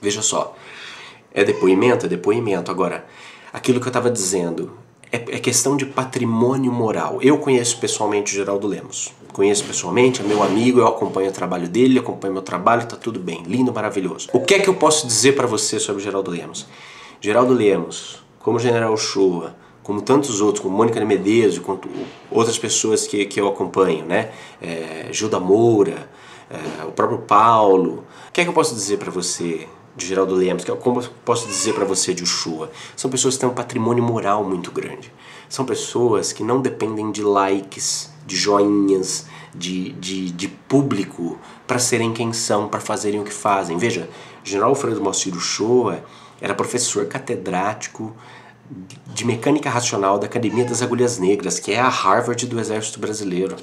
Veja 0.01 0.21
só, 0.21 0.53
é 1.33 1.45
depoimento? 1.45 2.07
É 2.07 2.09
depoimento. 2.09 2.69
Agora, 2.69 3.05
aquilo 3.53 3.79
que 3.79 3.87
eu 3.87 3.91
estava 3.91 4.11
dizendo, 4.11 4.77
é, 5.15 5.35
é, 5.37 5.39
questão 5.39 5.77
de 5.77 5.85
patrimônio 5.85 6.71
moral. 6.71 7.19
Eu 7.21 7.37
conheço 7.37 7.77
pessoalmente 7.77 8.33
o 8.33 8.35
Geraldo 8.35 8.67
Lemos. 8.67 9.13
Conheço 9.31 9.63
pessoalmente, 9.63 10.21
é 10.21 10.23
meu 10.25 10.43
amigo, 10.43 10.79
eu 10.79 10.87
acompanho 10.87 11.29
o 11.29 11.33
trabalho 11.33 11.67
dele, 11.67 11.99
acompanho 11.99 12.33
meu 12.33 12.41
trabalho, 12.41 12.85
tá 12.85 12.95
tudo 12.95 13.19
bem, 13.19 13.43
lindo, 13.43 13.73
maravilhoso. 13.73 14.29
O 14.33 14.39
que 14.41 14.55
é 14.55 14.59
que 14.59 14.69
eu 14.69 14.73
posso 14.73 15.07
dizer 15.07 15.33
para 15.33 15.47
você 15.47 15.79
sobre 15.79 16.01
Geraldo 16.01 16.31
Lemos? 16.31 16.65
Geraldo 17.19 17.53
Lemos, 17.53 18.23
como 18.39 18.59
General 18.59 18.95
Shoa, 18.95 19.55
como 19.83 20.01
tantos 20.01 20.41
outros, 20.41 20.61
como 20.63 20.75
Mônica 20.75 20.99
de 20.99 21.05
Medeiros, 21.05 21.59
com 21.59 21.77
outras 22.31 22.57
pessoas 22.57 23.07
que, 23.07 23.25
que 23.25 23.39
eu 23.39 23.47
acompanho, 23.47 24.05
né? 24.05 24.31
É, 24.61 25.07
Gilda 25.11 25.39
Moura, 25.39 26.09
é, 26.49 26.85
o 26.85 26.91
próprio 26.91 27.19
Paulo. 27.19 28.05
O 28.29 28.31
que 28.31 28.41
é 28.41 28.43
que 28.43 28.49
eu 28.49 28.53
posso 28.53 28.73
dizer 28.73 28.97
para 28.97 29.11
você 29.11 29.67
de 29.95 30.05
Geraldo 30.05 30.35
Lemos, 30.35 30.63
que 30.63 30.71
é 30.71 30.75
como 30.75 31.01
eu 31.01 31.09
posso 31.23 31.47
dizer 31.47 31.73
para 31.73 31.85
você 31.85 32.13
de 32.13 32.23
Ushua, 32.23 32.71
são 32.95 33.09
pessoas 33.09 33.35
que 33.35 33.41
têm 33.41 33.49
um 33.49 33.53
patrimônio 33.53 34.03
moral 34.03 34.43
muito 34.43 34.71
grande. 34.71 35.11
São 35.47 35.63
pessoas 35.63 36.33
que 36.33 36.43
não 36.43 36.61
dependem 36.61 37.11
de 37.11 37.21
likes, 37.21 38.11
de 38.25 38.35
joinhas, 38.35 39.27
de, 39.53 39.91
de, 39.93 40.31
de 40.31 40.47
público 40.47 41.39
para 41.65 41.79
serem 41.79 42.11
quem 42.11 42.33
são, 42.33 42.67
para 42.67 42.79
fazerem 42.79 43.21
o 43.21 43.23
que 43.23 43.33
fazem. 43.33 43.77
Veja, 43.77 44.09
General 44.43 44.69
Alfredo 44.69 45.01
Moacir 45.01 45.33
Uchoa 45.33 46.03
era 46.41 46.53
professor 46.53 47.05
catedrático 47.05 48.15
de 49.13 49.25
mecânica 49.25 49.69
racional 49.69 50.17
da 50.19 50.25
Academia 50.25 50.65
das 50.65 50.81
Agulhas 50.81 51.19
Negras, 51.19 51.59
que 51.59 51.71
é 51.71 51.79
a 51.79 51.87
Harvard 51.87 52.45
do 52.47 52.59
Exército 52.59 52.99
Brasileiro. 52.99 53.55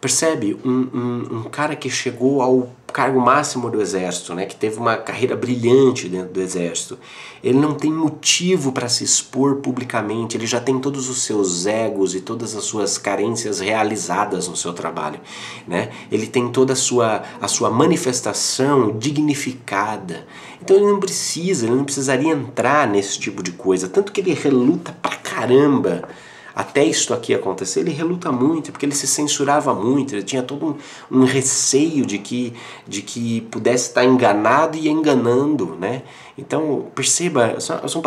Percebe? 0.00 0.58
Um, 0.64 0.70
um, 0.70 1.36
um, 1.38 1.42
cara 1.44 1.74
que 1.74 1.90
chegou 1.90 2.40
ao 2.40 2.70
cargo 2.96 3.20
máximo 3.20 3.68
do 3.68 3.82
exército, 3.82 4.34
né? 4.34 4.46
que 4.46 4.56
teve 4.56 4.78
uma 4.78 4.96
carreira 4.96 5.36
brilhante 5.36 6.08
dentro 6.08 6.32
do 6.32 6.40
exército, 6.40 6.98
ele 7.44 7.58
não 7.58 7.74
tem 7.74 7.92
motivo 7.92 8.72
para 8.72 8.88
se 8.88 9.04
expor 9.04 9.56
publicamente, 9.56 10.34
ele 10.34 10.46
já 10.46 10.60
tem 10.60 10.80
todos 10.80 11.10
os 11.10 11.18
seus 11.22 11.66
egos 11.66 12.14
e 12.14 12.22
todas 12.22 12.56
as 12.56 12.64
suas 12.64 12.96
carências 12.96 13.60
realizadas 13.60 14.48
no 14.48 14.56
seu 14.56 14.72
trabalho. 14.72 15.20
Né? 15.68 15.90
Ele 16.10 16.26
tem 16.26 16.48
toda 16.48 16.72
a 16.72 16.76
sua, 16.76 17.22
a 17.38 17.46
sua 17.46 17.68
manifestação 17.68 18.96
dignificada. 18.96 20.26
Então 20.62 20.74
ele 20.74 20.86
não 20.86 20.98
precisa, 20.98 21.66
ele 21.66 21.74
não 21.74 21.84
precisaria 21.84 22.32
entrar 22.32 22.88
nesse 22.88 23.18
tipo 23.18 23.42
de 23.42 23.52
coisa, 23.52 23.90
tanto 23.90 24.10
que 24.10 24.22
ele 24.22 24.32
reluta 24.32 24.96
pra 25.02 25.16
caramba 25.16 26.08
até 26.56 26.82
isto 26.82 27.12
aqui 27.12 27.34
acontecer, 27.34 27.80
ele 27.80 27.90
reluta 27.90 28.32
muito, 28.32 28.72
porque 28.72 28.86
ele 28.86 28.94
se 28.94 29.06
censurava 29.06 29.74
muito, 29.74 30.14
ele 30.14 30.22
tinha 30.22 30.42
todo 30.42 30.78
um, 31.10 31.18
um 31.18 31.24
receio 31.24 32.06
de 32.06 32.18
que, 32.18 32.54
de 32.88 33.02
que 33.02 33.42
pudesse 33.42 33.88
estar 33.88 34.02
enganado 34.06 34.78
e 34.78 34.88
enganando, 34.88 35.76
né? 35.78 36.02
Então, 36.38 36.86
perceba, 36.94 37.60
são, 37.60 38.02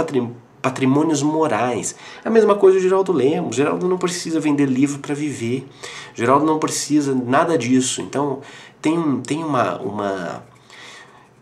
patrimônios 0.64 1.22
morais. 1.22 1.96
A 2.26 2.30
mesma 2.32 2.56
coisa 2.56 2.80
o 2.80 2.82
Geraldo 2.82 3.12
Lemos. 3.12 3.56
Geraldo 3.56 3.88
não 3.88 4.00
precisa 4.00 4.40
vender 4.40 4.66
livro 4.66 4.98
para 4.98 5.14
viver. 5.14 5.68
Geraldo 6.16 6.44
não 6.44 6.58
precisa 6.58 7.14
nada 7.14 7.56
disso. 7.56 8.02
Então, 8.02 8.40
tem, 8.82 9.22
tem 9.22 9.44
uma, 9.44 9.78
uma 9.78 10.44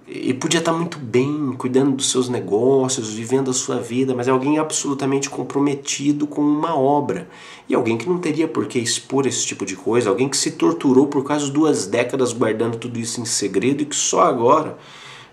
e 0.07 0.33
podia 0.33 0.59
estar 0.59 0.71
muito 0.71 0.97
bem, 0.97 1.53
cuidando 1.57 1.97
dos 1.97 2.09
seus 2.09 2.29
negócios, 2.29 3.09
vivendo 3.09 3.51
a 3.51 3.53
sua 3.53 3.77
vida, 3.77 4.15
mas 4.15 4.25
é 4.25 4.31
alguém 4.31 4.57
absolutamente 4.57 5.29
comprometido 5.29 6.25
com 6.25 6.41
uma 6.41 6.77
obra. 6.77 7.27
E 7.67 7.75
alguém 7.75 7.97
que 7.97 8.07
não 8.07 8.17
teria 8.17 8.47
por 8.47 8.67
que 8.67 8.79
expor 8.79 9.27
esse 9.27 9.45
tipo 9.45 9.65
de 9.65 9.75
coisa, 9.75 10.09
alguém 10.09 10.29
que 10.29 10.37
se 10.37 10.51
torturou 10.51 11.07
por 11.07 11.25
quase 11.25 11.51
duas 11.51 11.87
décadas 11.87 12.31
guardando 12.31 12.77
tudo 12.77 12.97
isso 12.97 13.19
em 13.19 13.25
segredo 13.25 13.81
e 13.81 13.85
que 13.85 13.95
só 13.97 14.21
agora, 14.21 14.77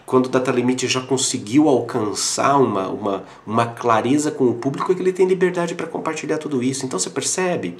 quando 0.05 0.27
o 0.27 0.29
Data 0.29 0.51
Limit 0.51 0.89
já 0.89 1.01
conseguiu 1.01 1.69
alcançar 1.69 2.57
uma, 2.59 2.89
uma, 2.89 3.25
uma 3.47 3.67
clareza 3.67 4.33
com 4.33 4.49
o 4.49 4.55
público, 4.55 4.91
é 4.91 4.95
que 4.97 5.03
ele 5.03 5.13
tem 5.13 5.27
liberdade 5.27 5.77
para 5.77 5.87
compartilhar 5.87 6.39
tudo 6.39 6.61
isso. 6.61 6.85
Então 6.85 6.99
você 6.99 7.11
percebe? 7.11 7.77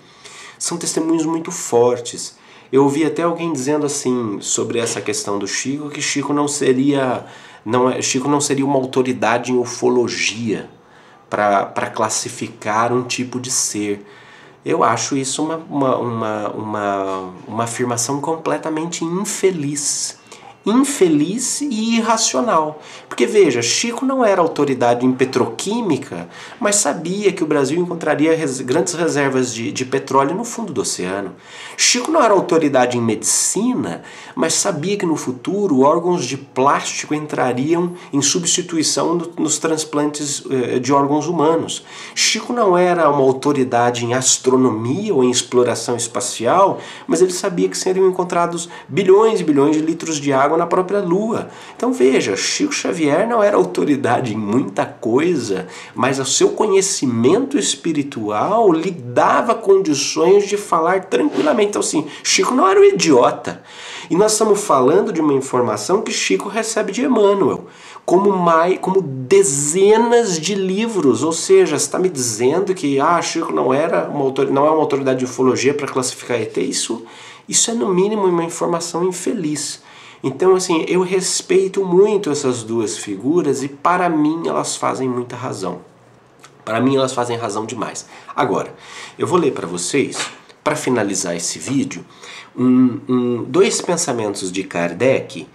São 0.57 0.79
testemunhos 0.79 1.27
muito 1.27 1.51
fortes. 1.51 2.37
Eu 2.73 2.85
ouvi 2.85 3.05
até 3.05 3.23
alguém 3.23 3.53
dizendo 3.53 3.87
assim 3.87 4.39
sobre 4.41 4.79
essa 4.79 5.01
questão 5.01 5.39
do 5.39 5.47
Chico 5.47 5.91
que 5.91 6.03
Chico 6.03 6.33
não 6.33 6.49
seria 6.49 7.25
não 7.65 7.89
é, 7.89 8.03
Chico 8.03 8.29
não 8.29 8.41
seria 8.41 8.65
uma 8.65 8.77
autoridade 8.77 9.53
em 9.53 9.57
ufologia 9.57 10.69
para 11.31 11.91
classificar 11.91 12.93
um 12.93 13.03
tipo 13.03 13.41
de 13.41 13.51
ser. 13.51 14.07
Eu 14.65 14.83
acho 14.85 15.17
isso 15.17 15.43
uma, 15.43 15.57
uma, 15.57 15.97
uma, 15.97 16.49
uma, 16.51 17.35
uma 17.47 17.65
afirmação 17.65 18.21
completamente 18.21 19.05
infeliz 19.05 20.19
infeliz 20.67 21.61
e 21.61 21.97
irracional. 21.97 22.81
Porque 23.09 23.27
veja, 23.27 23.63
Chico 23.63 24.05
não 24.05 24.25
era 24.25 24.41
autoridade 24.41 25.05
em 25.05 25.13
petroquímica, 25.13 26.29
mas 26.59 26.77
sabia 26.77 27.33
que 27.33 27.45
o 27.45 27.47
Brasil 27.47 27.79
encontraria 27.79 28.35
res 28.35 28.61
grandes 28.61 28.95
reservas 28.95 29.53
de, 29.53 29.71
de 29.71 29.85
petróleo 29.85 30.35
no 30.35 30.45
fundo 30.45 30.73
do 30.73 30.81
oceano. 30.81 31.33
Chico 31.77 32.11
não 32.11 32.23
era 32.23 32.33
autoridade 32.33 32.97
em 32.97 33.01
medicina, 33.01 34.03
mas 34.35 34.55
sabia 34.55 34.97
que 34.97 35.07
no 35.07 35.17
futuro 35.17 35.81
órgãos 35.81 36.25
de 36.25 36.37
plástico 36.37 37.15
entrariam 37.15 37.95
em 38.13 38.23
substituição 38.23 39.17
do, 39.17 39.33
nos 39.39 39.59
transplantes 39.59 40.43
eh, 40.51 40.79
de 40.79 40.93
órgãos 40.93 41.27
humanos. 41.27 41.85
Chico 42.15 42.53
não 42.53 42.77
era 42.77 43.09
uma 43.11 43.23
autoridade 43.23 44.05
em 44.05 44.15
astronomia 44.15 45.15
ou 45.15 45.23
em 45.23 45.31
exploração 45.31 45.97
espacial, 45.97 46.79
mas 47.07 47.21
ele 47.21 47.33
sabia 47.33 47.69
que 47.69 47.77
seriam 47.77 48.09
encontrados 48.09 48.69
bilhões 48.89 49.41
e 49.41 49.45
bilhões 49.45 49.77
de 49.77 49.83
litros 49.83 50.17
de 50.17 50.33
água 50.33 50.54
água 50.55 50.57
na 50.57 50.67
própria 50.67 51.01
lua. 51.01 51.49
Então 51.77 51.93
veja, 51.93 52.37
Chico 52.37 52.73
Xavier 52.73 53.29
não 53.29 53.43
era 53.43 53.57
autoridade 53.57 54.33
em 54.33 54.37
muita 54.37 54.87
coisa, 54.87 55.67
mas 55.95 56.19
o 56.19 56.25
seu 56.25 56.51
conhecimento 56.51 57.59
espiritual 57.59 58.73
lhe 58.73 58.91
dava 58.91 59.55
condições 59.55 60.47
de 60.47 60.57
falar 60.57 61.05
tranquilamente. 61.05 61.71
Então 61.71 61.81
assim, 61.81 62.07
Chico 62.23 62.55
não 62.55 62.67
era 62.69 62.81
um 62.81 62.85
idiota. 62.85 63.63
E 64.09 64.17
nós 64.17 64.33
estamos 64.33 64.63
falando 64.63 65.13
de 65.13 65.21
uma 65.21 65.33
informação 65.33 66.03
que 66.03 66.13
Chico 66.13 66.49
recebe 66.49 66.93
de 66.93 67.03
Emmanuel, 67.03 67.67
como, 68.05 68.31
mais, 68.31 68.79
como 68.79 69.01
dezenas 69.01 70.39
de 70.39 70.55
livros. 70.55 71.23
Ou 71.23 71.33
seja, 71.33 71.77
está 71.77 71.99
me 71.99 72.09
dizendo 72.09 72.75
que 72.75 73.01
ah, 73.01 73.21
Chico 73.23 73.53
não, 73.53 73.73
era 73.73 74.09
uma 74.09 74.25
não 74.51 74.67
é 74.67 74.71
uma 74.71 74.81
autoridade 74.81 75.21
de 75.21 75.25
ufologia 75.25 75.73
para 75.73 75.89
classificar 75.89 76.41
ET? 76.41 76.57
Isso, 76.59 77.05
isso 77.49 77.71
é 77.71 77.75
no 77.75 77.89
mínimo 77.89 78.27
uma 78.27 78.45
informação 78.45 79.05
infeliz. 79.05 79.83
Então, 80.23 80.55
assim, 80.55 80.85
eu 80.89 81.03
respeito 81.03 81.85
muito 81.85 82.31
essas 82.31 82.63
duas 82.63 82.97
figuras 82.97 83.63
e 83.63 83.69
para 83.69 84.09
mim 84.09 84.47
elas 84.47 84.77
fazem 84.77 85.09
muita 85.09 85.37
razão. 85.37 85.81
Para 86.65 86.81
mim 86.81 86.97
elas 86.97 87.13
fazem 87.13 87.37
razão 87.37 87.67
demais. 87.67 88.07
Agora, 88.35 88.75
eu 89.19 89.27
vou 89.27 89.39
ler 89.39 89.53
para 89.53 89.67
vocês, 89.67 90.17
para 90.63 90.77
finalizar 90.77 91.37
esse 91.37 91.59
vídeo, 91.59 92.05
um, 92.57 93.01
um, 93.09 93.45
dois 93.45 93.81
pensamentos 93.81 94.51
de 94.51 94.65
Kardec 94.65 95.47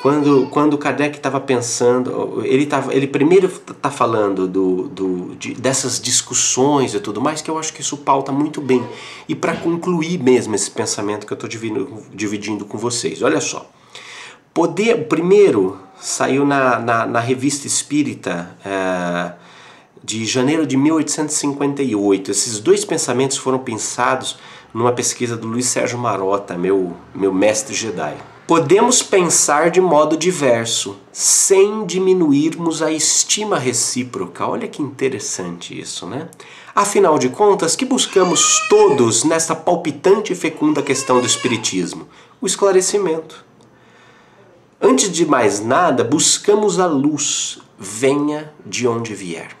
quando, 0.00 0.46
quando 0.50 0.78
Kardec 0.78 1.16
estava 1.16 1.40
pensando, 1.40 2.40
ele, 2.44 2.66
tava, 2.66 2.94
ele 2.94 3.06
primeiro 3.06 3.46
está 3.46 3.90
falando 3.90 4.46
do, 4.46 4.88
do, 4.88 5.34
de, 5.34 5.54
dessas 5.54 6.00
discussões 6.00 6.94
e 6.94 7.00
tudo 7.00 7.20
mais, 7.20 7.42
que 7.42 7.50
eu 7.50 7.58
acho 7.58 7.72
que 7.72 7.80
isso 7.80 7.96
pauta 7.96 8.30
muito 8.30 8.60
bem. 8.60 8.84
E 9.28 9.34
para 9.34 9.56
concluir 9.56 10.22
mesmo 10.22 10.54
esse 10.54 10.70
pensamento 10.70 11.26
que 11.26 11.32
eu 11.32 11.34
estou 11.34 11.50
dividindo, 11.50 12.02
dividindo 12.14 12.64
com 12.64 12.78
vocês, 12.78 13.22
olha 13.22 13.40
só. 13.40 13.68
Poder, 14.52 15.06
primeiro 15.08 15.78
saiu 16.00 16.44
na, 16.44 16.78
na, 16.78 17.06
na 17.06 17.20
revista 17.20 17.66
Espírita 17.66 18.56
é, 18.64 19.32
de 20.02 20.24
janeiro 20.24 20.66
de 20.66 20.76
1858. 20.76 22.30
Esses 22.30 22.60
dois 22.60 22.84
pensamentos 22.84 23.36
foram 23.36 23.58
pensados 23.58 24.38
numa 24.72 24.92
pesquisa 24.92 25.36
do 25.36 25.46
Luiz 25.46 25.66
Sérgio 25.66 25.98
Marota, 25.98 26.56
meu, 26.56 26.94
meu 27.14 27.32
mestre 27.32 27.74
Jedi. 27.74 28.16
Podemos 28.46 29.02
pensar 29.02 29.70
de 29.70 29.78
modo 29.78 30.16
diverso, 30.16 30.96
sem 31.12 31.84
diminuirmos 31.84 32.80
a 32.80 32.90
estima 32.90 33.58
recíproca. 33.58 34.46
Olha 34.46 34.66
que 34.66 34.80
interessante 34.80 35.78
isso, 35.78 36.06
né? 36.06 36.28
Afinal 36.74 37.18
de 37.18 37.28
contas, 37.28 37.76
que 37.76 37.84
buscamos 37.84 38.66
todos 38.70 39.22
nessa 39.24 39.54
palpitante 39.54 40.32
e 40.32 40.36
fecunda 40.36 40.80
questão 40.80 41.20
do 41.20 41.26
Espiritismo? 41.26 42.08
O 42.40 42.46
esclarecimento. 42.46 43.44
Antes 44.80 45.10
de 45.10 45.26
mais 45.26 45.58
nada, 45.58 46.04
buscamos 46.04 46.78
a 46.78 46.86
luz, 46.86 47.58
venha 47.76 48.52
de 48.64 48.86
onde 48.86 49.12
vier. 49.12 49.56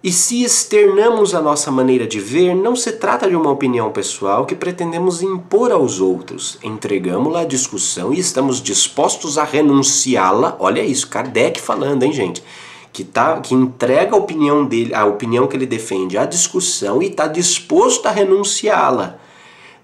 E 0.00 0.12
se 0.12 0.44
externamos 0.44 1.34
a 1.34 1.40
nossa 1.40 1.72
maneira 1.72 2.06
de 2.06 2.20
ver, 2.20 2.54
não 2.54 2.76
se 2.76 2.92
trata 2.92 3.26
de 3.26 3.34
uma 3.34 3.50
opinião 3.50 3.90
pessoal 3.90 4.46
que 4.46 4.54
pretendemos 4.54 5.22
impor 5.22 5.72
aos 5.72 5.98
outros. 5.98 6.58
Entregamos-la 6.62 7.40
à 7.40 7.44
discussão 7.44 8.12
e 8.12 8.20
estamos 8.20 8.62
dispostos 8.62 9.38
a 9.38 9.44
renunciá-la. 9.44 10.56
Olha 10.60 10.84
isso, 10.84 11.08
Kardec 11.08 11.58
falando, 11.60 12.02
hein, 12.02 12.12
gente? 12.12 12.44
Que, 12.92 13.02
tá, 13.02 13.40
que 13.40 13.54
entrega 13.54 14.14
a 14.14 14.18
opinião 14.18 14.64
dele, 14.64 14.94
a 14.94 15.06
opinião 15.06 15.48
que 15.48 15.56
ele 15.56 15.66
defende 15.66 16.16
à 16.16 16.26
discussão 16.26 17.02
e 17.02 17.06
está 17.06 17.26
disposto 17.26 18.06
a 18.06 18.10
renunciá-la, 18.10 19.18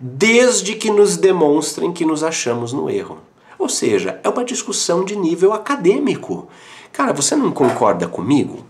desde 0.00 0.74
que 0.74 0.90
nos 0.90 1.18
demonstrem 1.18 1.92
que 1.92 2.06
nos 2.06 2.22
achamos 2.22 2.72
no 2.72 2.88
erro. 2.88 3.18
Ou 3.58 3.68
seja, 3.68 4.18
é 4.24 4.28
uma 4.28 4.44
discussão 4.44 5.04
de 5.04 5.14
nível 5.14 5.52
acadêmico. 5.52 6.48
Cara, 6.90 7.12
você 7.12 7.36
não 7.36 7.52
concorda 7.52 8.08
comigo? 8.08 8.64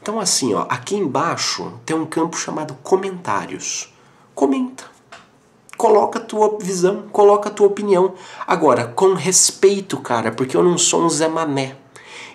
Então 0.00 0.18
assim, 0.18 0.54
ó, 0.54 0.64
aqui 0.70 0.96
embaixo 0.96 1.74
tem 1.84 1.94
um 1.94 2.06
campo 2.06 2.38
chamado 2.38 2.74
comentários. 2.82 3.92
Comenta. 4.34 4.84
Coloca 5.76 6.18
a 6.18 6.22
tua 6.22 6.58
visão, 6.58 7.04
coloca 7.12 7.50
a 7.50 7.52
tua 7.52 7.66
opinião. 7.66 8.14
Agora, 8.46 8.86
com 8.86 9.12
respeito, 9.12 9.98
cara, 9.98 10.32
porque 10.32 10.56
eu 10.56 10.62
não 10.62 10.78
sou 10.78 11.02
um 11.02 11.10
Zé 11.10 11.28
Mané. 11.28 11.76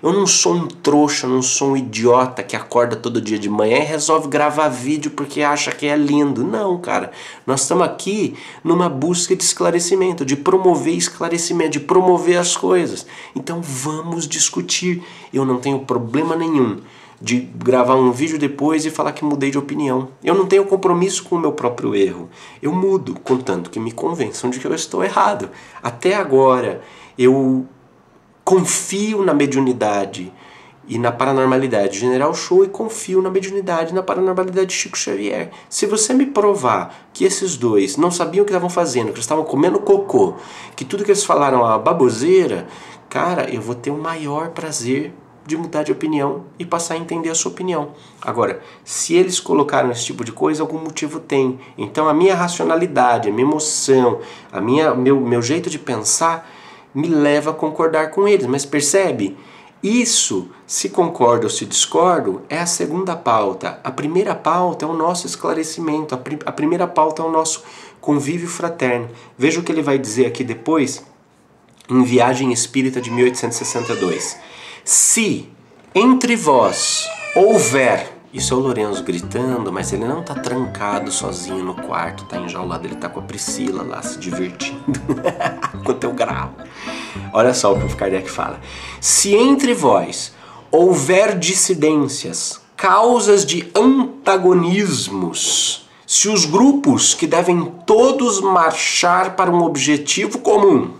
Eu 0.06 0.13
não 0.13 0.28
sou 0.28 0.54
um 0.54 0.68
trouxa, 0.68 1.26
não 1.26 1.41
sou 1.41 1.72
um 1.72 1.78
idiota 1.78 2.44
que 2.44 2.56
acorda 2.56 2.96
todo 2.96 3.20
dia 3.20 3.39
de 3.39 3.50
manhã 3.50 3.78
e 3.78 3.86
resolve 3.86 4.28
gravar 4.28 4.70
vídeo 4.70 5.10
porque 5.10 5.41
acha 5.41 5.72
que 5.72 5.88
é 5.88 5.98
lindo. 5.98 6.44
Não, 6.44 6.78
cara. 6.78 7.12
Nós 7.44 7.62
estamos 7.62 7.88
aqui 7.88 8.36
numa 8.63 8.88
busca 8.88 9.36
de 9.36 9.44
esclarecimento, 9.44 10.24
de 10.24 10.36
promover 10.36 10.94
esclarecimento, 10.94 11.72
de 11.72 11.80
promover 11.80 12.38
as 12.38 12.56
coisas. 12.56 13.04
Então 13.36 13.63
vamos 13.63 14.28
discutir. 14.28 15.02
Eu 15.34 15.44
não 15.44 15.58
tenho 15.58 15.80
problema 15.80 16.36
nenhum 16.36 16.82
de 17.20 17.39
gravar 17.39 17.96
um 17.96 18.12
vídeo 18.12 18.38
depois 18.38 18.86
e 18.86 18.91
falar 18.91 19.12
que 19.12 19.26
mudei 19.26 19.50
de 19.50 19.58
opinião. 19.58 20.10
Eu 20.24 20.36
não 20.36 20.46
tenho 20.46 20.65
compromisso 20.65 21.24
com 21.24 21.36
o 21.36 21.39
meu 21.39 21.54
próprio 21.54 21.96
erro. 21.96 22.30
Eu 22.62 22.72
mudo, 22.72 23.20
contanto 23.24 23.72
que 23.72 23.80
me 23.80 23.91
convençam 23.91 24.52
de 24.52 24.60
que 24.60 24.68
eu 24.68 24.76
estou 24.76 25.04
errado. 25.04 25.50
Até 25.82 26.13
agora, 26.13 26.84
eu 27.18 27.65
confio 28.45 29.25
na 29.25 29.34
mediunidade 29.34 30.31
e 30.88 30.99
na 30.99 31.12
paranormalidade 31.12 31.93
de 31.93 31.99
General 31.99 32.31
Show 32.31 32.63
e 32.63 32.67
confio 32.67 33.19
na 33.19 33.31
mediunidade 33.31 33.91
e 33.91 33.95
na 33.95 34.03
paranormalidade 34.03 34.67
de 34.67 34.73
Chico 34.73 34.95
Xavier. 34.95 35.49
Se 35.67 35.88
você 35.88 36.13
me 36.13 36.27
provar 36.27 37.10
que 37.12 37.25
esses 37.25 37.58
dois 37.58 37.97
não 37.97 38.12
sabiam 38.12 38.43
o 38.43 38.45
que 38.45 38.51
estavam 38.51 38.69
fazendo, 38.69 39.08
que 39.08 39.13
eles 39.13 39.23
estavam 39.25 39.43
comendo 39.43 39.79
cocô, 39.79 40.36
que 40.75 40.86
tudo 40.86 41.03
que 41.03 41.10
eles 41.10 41.23
falaram 41.23 41.62
é 41.62 41.63
uma 41.63 41.79
baboseira, 41.79 42.67
cara, 43.10 43.49
eu 43.49 43.60
vou 43.60 43.73
ter 43.73 43.89
o 43.89 43.97
maior 43.97 44.49
prazer 44.49 45.12
de 45.43 45.58
mudar 45.58 45.81
de 45.81 45.91
opinião 45.91 46.43
e 46.60 46.65
passar 46.65 46.93
a 46.93 46.97
entender 46.97 47.31
a 47.31 47.36
sua 47.36 47.51
opinião. 47.51 47.93
Agora, 48.21 48.62
se 48.84 49.15
eles 49.15 49.39
colocaram 49.39 49.89
esse 49.89 50.05
tipo 50.05 50.23
de 50.23 50.31
coisa, 50.31 50.62
algum 50.62 50.77
motivo 50.77 51.19
tem. 51.19 51.60
Então 51.75 52.08
a 52.08 52.13
minha 52.13 52.36
racionalidade, 52.36 53.27
a 53.27 53.31
minha 53.31 53.47
emoção, 53.47 54.19
a 54.51 54.62
minha 54.62 54.93
meu, 54.93 55.19
meu 55.19 55.41
jeito 55.41 55.67
de 55.67 55.79
pensar 55.79 56.47
me 56.95 57.10
leva 57.10 57.51
a 57.51 57.53
concordar 57.53 58.10
com 58.10 58.27
eles. 58.27 58.47
Mas 58.47 58.65
percebe? 58.65 59.38
Isso, 59.84 60.49
se 60.65 60.89
concordo 60.89 61.43
ou 61.43 61.49
se 61.49 61.65
discordo, 61.65 62.41
é 62.49 62.58
a 62.58 62.65
segunda 62.65 63.15
pauta. 63.15 63.79
A 63.84 63.91
primeira 63.91 64.34
pauta 64.34 64.86
é 64.86 64.88
o 64.88 64.93
nosso 64.93 65.27
esclarecimento, 65.27 66.15
a, 66.15 66.17
prim 66.17 66.39
a 66.43 66.51
primeira 66.51 66.88
pauta 66.88 67.21
é 67.21 67.25
o 67.25 67.29
nosso 67.29 67.63
convívio 68.01 68.47
fraterno. 68.47 69.10
Veja 69.38 69.60
o 69.60 69.63
que 69.63 69.71
ele 69.71 69.84
vai 69.84 69.99
dizer 69.99 70.25
aqui 70.25 70.43
depois, 70.43 71.05
em 71.88 72.01
Viagem 72.01 72.51
Espírita 72.51 72.99
de 72.99 73.12
1862. 73.12 74.38
Se 74.84 75.49
entre 75.93 76.36
vós 76.36 77.08
houver. 77.36 78.14
Isso 78.36 78.54
é 78.54 78.58
o 78.58 78.60
Lourenço 78.60 79.02
gritando, 79.02 79.71
mas 79.71 79.93
ele 79.93 80.04
não 80.04 80.21
tá 80.21 80.36
trancado 80.36 81.10
sozinho 81.10 81.63
no 81.63 81.74
quarto, 81.74 82.26
tá 82.26 82.36
enjaulado, 82.36 82.86
ele 82.86 82.98
tá 82.98 83.08
com 83.08 83.21
a 83.21 83.24
Priscila 83.24 83.82
lá 83.82 84.02
se 84.02 84.19
divertindo. 84.19 85.00
Enquanto 85.74 86.04
eu 86.04 86.12
gravo. 86.12 86.54
Olha 87.32 87.54
só 87.54 87.74
o 87.74 87.80
que 87.80 87.86
o 87.86 87.95
Kardec 87.95 88.30
fala. 88.30 88.60
Se 89.00 89.34
entre 89.34 89.74
vós 89.74 90.34
houver 90.69 91.39
dissidências, 91.39 92.60
causas 92.76 93.45
de 93.45 93.71
antagonismos, 93.74 95.88
se 96.06 96.28
os 96.28 96.43
grupos 96.43 97.13
que 97.13 97.26
devem 97.26 97.71
todos 97.86 98.41
marchar 98.41 99.38
para 99.38 99.50
um 99.50 99.63
objetivo 99.63 100.39
comum 100.39 100.91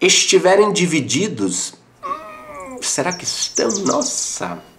estiverem 0.00 0.72
divididos 0.72 1.74
será 2.80 3.12
que 3.12 3.24
estão? 3.24 3.68
Nossa! 3.84 4.69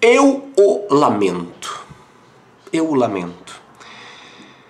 Eu 0.00 0.48
o 0.56 0.94
lamento. 0.94 1.84
Eu 2.72 2.88
o 2.88 2.94
lamento. 2.94 3.60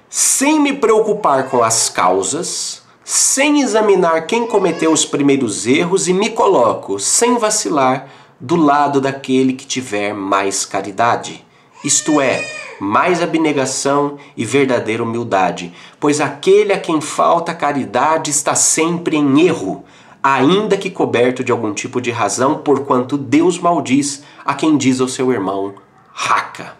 Sem 0.08 0.58
me 0.58 0.72
preocupar 0.72 1.50
com 1.50 1.62
as 1.62 1.90
causas, 1.90 2.82
sem 3.04 3.60
examinar 3.60 4.26
quem 4.26 4.46
cometeu 4.46 4.90
os 4.90 5.04
primeiros 5.04 5.66
erros 5.66 6.08
e 6.08 6.14
me 6.14 6.30
coloco, 6.30 6.98
sem 6.98 7.36
vacilar, 7.36 8.08
do 8.40 8.56
lado 8.56 9.02
daquele 9.02 9.52
que 9.52 9.66
tiver 9.66 10.14
mais 10.14 10.64
caridade. 10.64 11.44
Isto 11.84 12.22
é, 12.22 12.42
mais 12.80 13.22
abnegação 13.22 14.16
e 14.34 14.46
verdadeira 14.46 15.02
humildade, 15.02 15.74
pois 16.00 16.22
aquele 16.22 16.72
a 16.72 16.80
quem 16.80 17.02
falta 17.02 17.52
caridade 17.52 18.30
está 18.30 18.54
sempre 18.54 19.16
em 19.18 19.46
erro, 19.46 19.84
ainda 20.22 20.76
que 20.76 20.90
coberto 20.90 21.44
de 21.44 21.52
algum 21.52 21.72
tipo 21.72 22.00
de 22.00 22.10
razão, 22.10 22.58
porquanto 22.58 23.16
Deus 23.16 23.58
maldiz 23.58 24.24
a 24.44 24.54
quem 24.54 24.76
diz 24.76 25.00
ao 25.00 25.08
seu 25.08 25.32
irmão, 25.32 25.74
raca. 26.12 26.76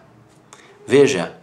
Veja, 0.85 1.37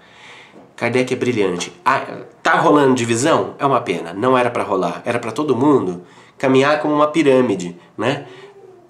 Kardec 0.76 1.12
é 1.12 1.16
brilhante. 1.16 1.72
Ah, 1.84 2.02
tá 2.42 2.56
rolando 2.56 2.94
divisão? 2.94 3.54
É 3.58 3.64
uma 3.64 3.80
pena. 3.80 4.12
Não 4.12 4.36
era 4.36 4.50
para 4.50 4.62
rolar. 4.62 5.02
Era 5.04 5.18
para 5.18 5.32
todo 5.32 5.56
mundo 5.56 6.02
caminhar 6.36 6.80
como 6.80 6.94
uma 6.94 7.08
pirâmide, 7.08 7.76
né? 7.96 8.26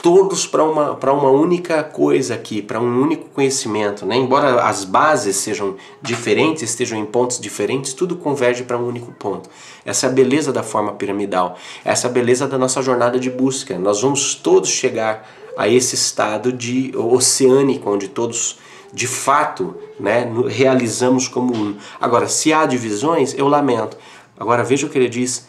Todos 0.02 0.46
para 0.46 0.62
uma, 0.62 0.92
uma 0.92 1.30
única 1.30 1.82
coisa 1.82 2.34
aqui, 2.34 2.60
para 2.60 2.80
um 2.80 3.02
único 3.02 3.28
conhecimento. 3.30 4.04
Né? 4.04 4.16
Embora 4.16 4.62
as 4.62 4.84
bases 4.84 5.36
sejam 5.36 5.76
diferentes, 6.02 6.62
estejam 6.62 6.98
em 6.98 7.04
pontos 7.04 7.40
diferentes, 7.40 7.92
tudo 7.92 8.16
converge 8.16 8.64
para 8.64 8.78
um 8.78 8.86
único 8.86 9.12
ponto. 9.12 9.48
Essa 9.84 10.06
é 10.06 10.10
a 10.10 10.12
beleza 10.12 10.52
da 10.52 10.62
forma 10.62 10.92
piramidal, 10.92 11.56
essa 11.84 12.06
é 12.06 12.10
a 12.10 12.12
beleza 12.12 12.46
da 12.46 12.58
nossa 12.58 12.82
jornada 12.82 13.18
de 13.18 13.30
busca. 13.30 13.78
Nós 13.78 14.02
vamos 14.02 14.34
todos 14.34 14.68
chegar 14.68 15.28
a 15.56 15.68
esse 15.68 15.94
estado 15.94 16.52
de 16.52 16.92
oceânico, 16.96 17.90
onde 17.90 18.08
todos 18.08 18.58
de 18.92 19.06
fato 19.06 19.74
né, 19.98 20.30
realizamos 20.48 21.28
como 21.28 21.54
um. 21.54 21.76
Agora, 22.00 22.28
se 22.28 22.52
há 22.52 22.66
divisões, 22.66 23.34
eu 23.36 23.48
lamento. 23.48 23.96
Agora 24.38 24.62
veja 24.62 24.86
o 24.86 24.90
que 24.90 24.98
ele 24.98 25.08
diz 25.08 25.46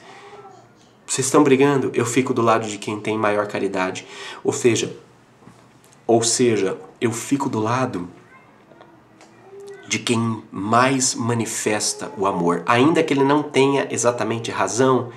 vocês 1.08 1.26
estão 1.26 1.41
brigando, 1.41 1.89
eu 1.93 2.06
fico 2.06 2.34
do 2.34 2.41
lado 2.41 2.67
de 2.67 2.78
quem 2.78 3.00
tem 3.00 3.17
maior 3.17 3.48
caridade. 3.48 4.06
Ou 4.43 4.52
seja, 4.52 4.96
ou 6.06 6.22
seja, 6.22 6.78
eu 7.00 7.13
fico 7.13 7.50
do 7.50 7.60
lado 7.60 8.10
de 9.88 10.00
quem 10.00 10.43
mais 10.52 11.15
manifesta 11.15 12.12
o 12.17 12.28
amor, 12.28 12.62
ainda 12.65 13.02
que 13.02 13.13
ele 13.13 13.24
não 13.24 13.41
tenha 13.41 13.88
exatamente 13.89 14.52
razão, 14.52 15.10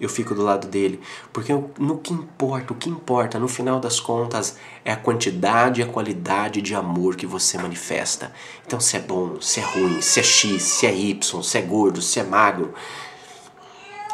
eu 0.00 0.08
fico 0.08 0.34
do 0.34 0.42
lado 0.42 0.66
dele, 0.66 0.98
porque 1.32 1.52
no 1.78 1.98
que 1.98 2.12
importa, 2.12 2.72
o 2.72 2.76
que 2.76 2.88
importa 2.88 3.38
no 3.38 3.46
final 3.46 3.78
das 3.78 4.00
contas 4.00 4.56
é 4.84 4.90
a 4.90 4.96
quantidade 4.96 5.80
e 5.80 5.84
a 5.84 5.86
qualidade 5.86 6.60
de 6.62 6.74
amor 6.74 7.16
que 7.16 7.26
você 7.26 7.58
manifesta. 7.58 8.32
Então, 8.66 8.80
se 8.80 8.96
é 8.96 9.00
bom, 9.00 9.40
se 9.40 9.60
é 9.60 9.62
ruim, 9.62 10.00
se 10.00 10.20
é 10.20 10.22
X, 10.22 10.62
se 10.62 10.86
é 10.86 10.94
Y, 10.94 11.42
se 11.42 11.58
é 11.58 11.62
gordo, 11.62 12.02
se 12.02 12.18
é 12.18 12.24
magro, 12.24 12.74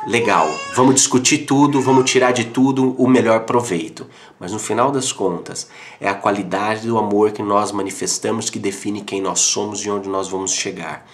legal, 0.07 0.49
vamos 0.75 0.95
discutir 0.95 1.39
tudo, 1.39 1.81
vamos 1.81 2.11
tirar 2.11 2.33
de 2.33 2.45
tudo 2.45 2.95
o 2.99 3.09
melhor 3.09 3.41
proveito. 3.41 4.07
Mas 4.39 4.53
no 4.53 4.59
final 4.59 4.91
das 4.91 5.13
contas, 5.13 5.69
é 6.01 6.09
a 6.09 6.15
qualidade 6.15 6.87
do 6.87 6.99
amor 6.99 7.33
que 7.33 7.43
nós 7.43 7.73
manifestamos 7.73 8.49
que 8.49 8.59
define 8.59 9.03
quem 9.03 9.21
nós 9.21 9.41
somos 9.41 9.81
e 9.85 9.91
onde 9.91 10.09
nós 10.09 10.29
vamos 10.29 10.53
chegar. 10.53 11.07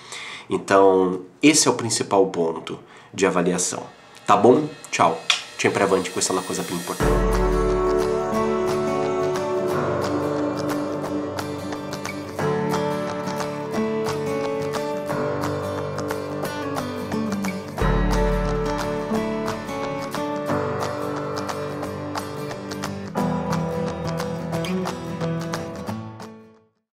Então, 0.49 1.23
esse 1.43 1.67
é 1.67 1.71
o 1.71 1.75
principal 1.75 2.25
ponto 2.27 2.79
de 3.13 3.27
avaliação. 3.27 3.83
Tá 4.27 4.37
bom? 4.37 4.69
Tchau. 4.91 5.21
Sempre 5.59 5.83
avante 5.83 6.13
é 6.15 6.33
uma 6.33 6.43
coisa 6.43 6.63
bem 6.63 6.77
importante. 6.77 7.56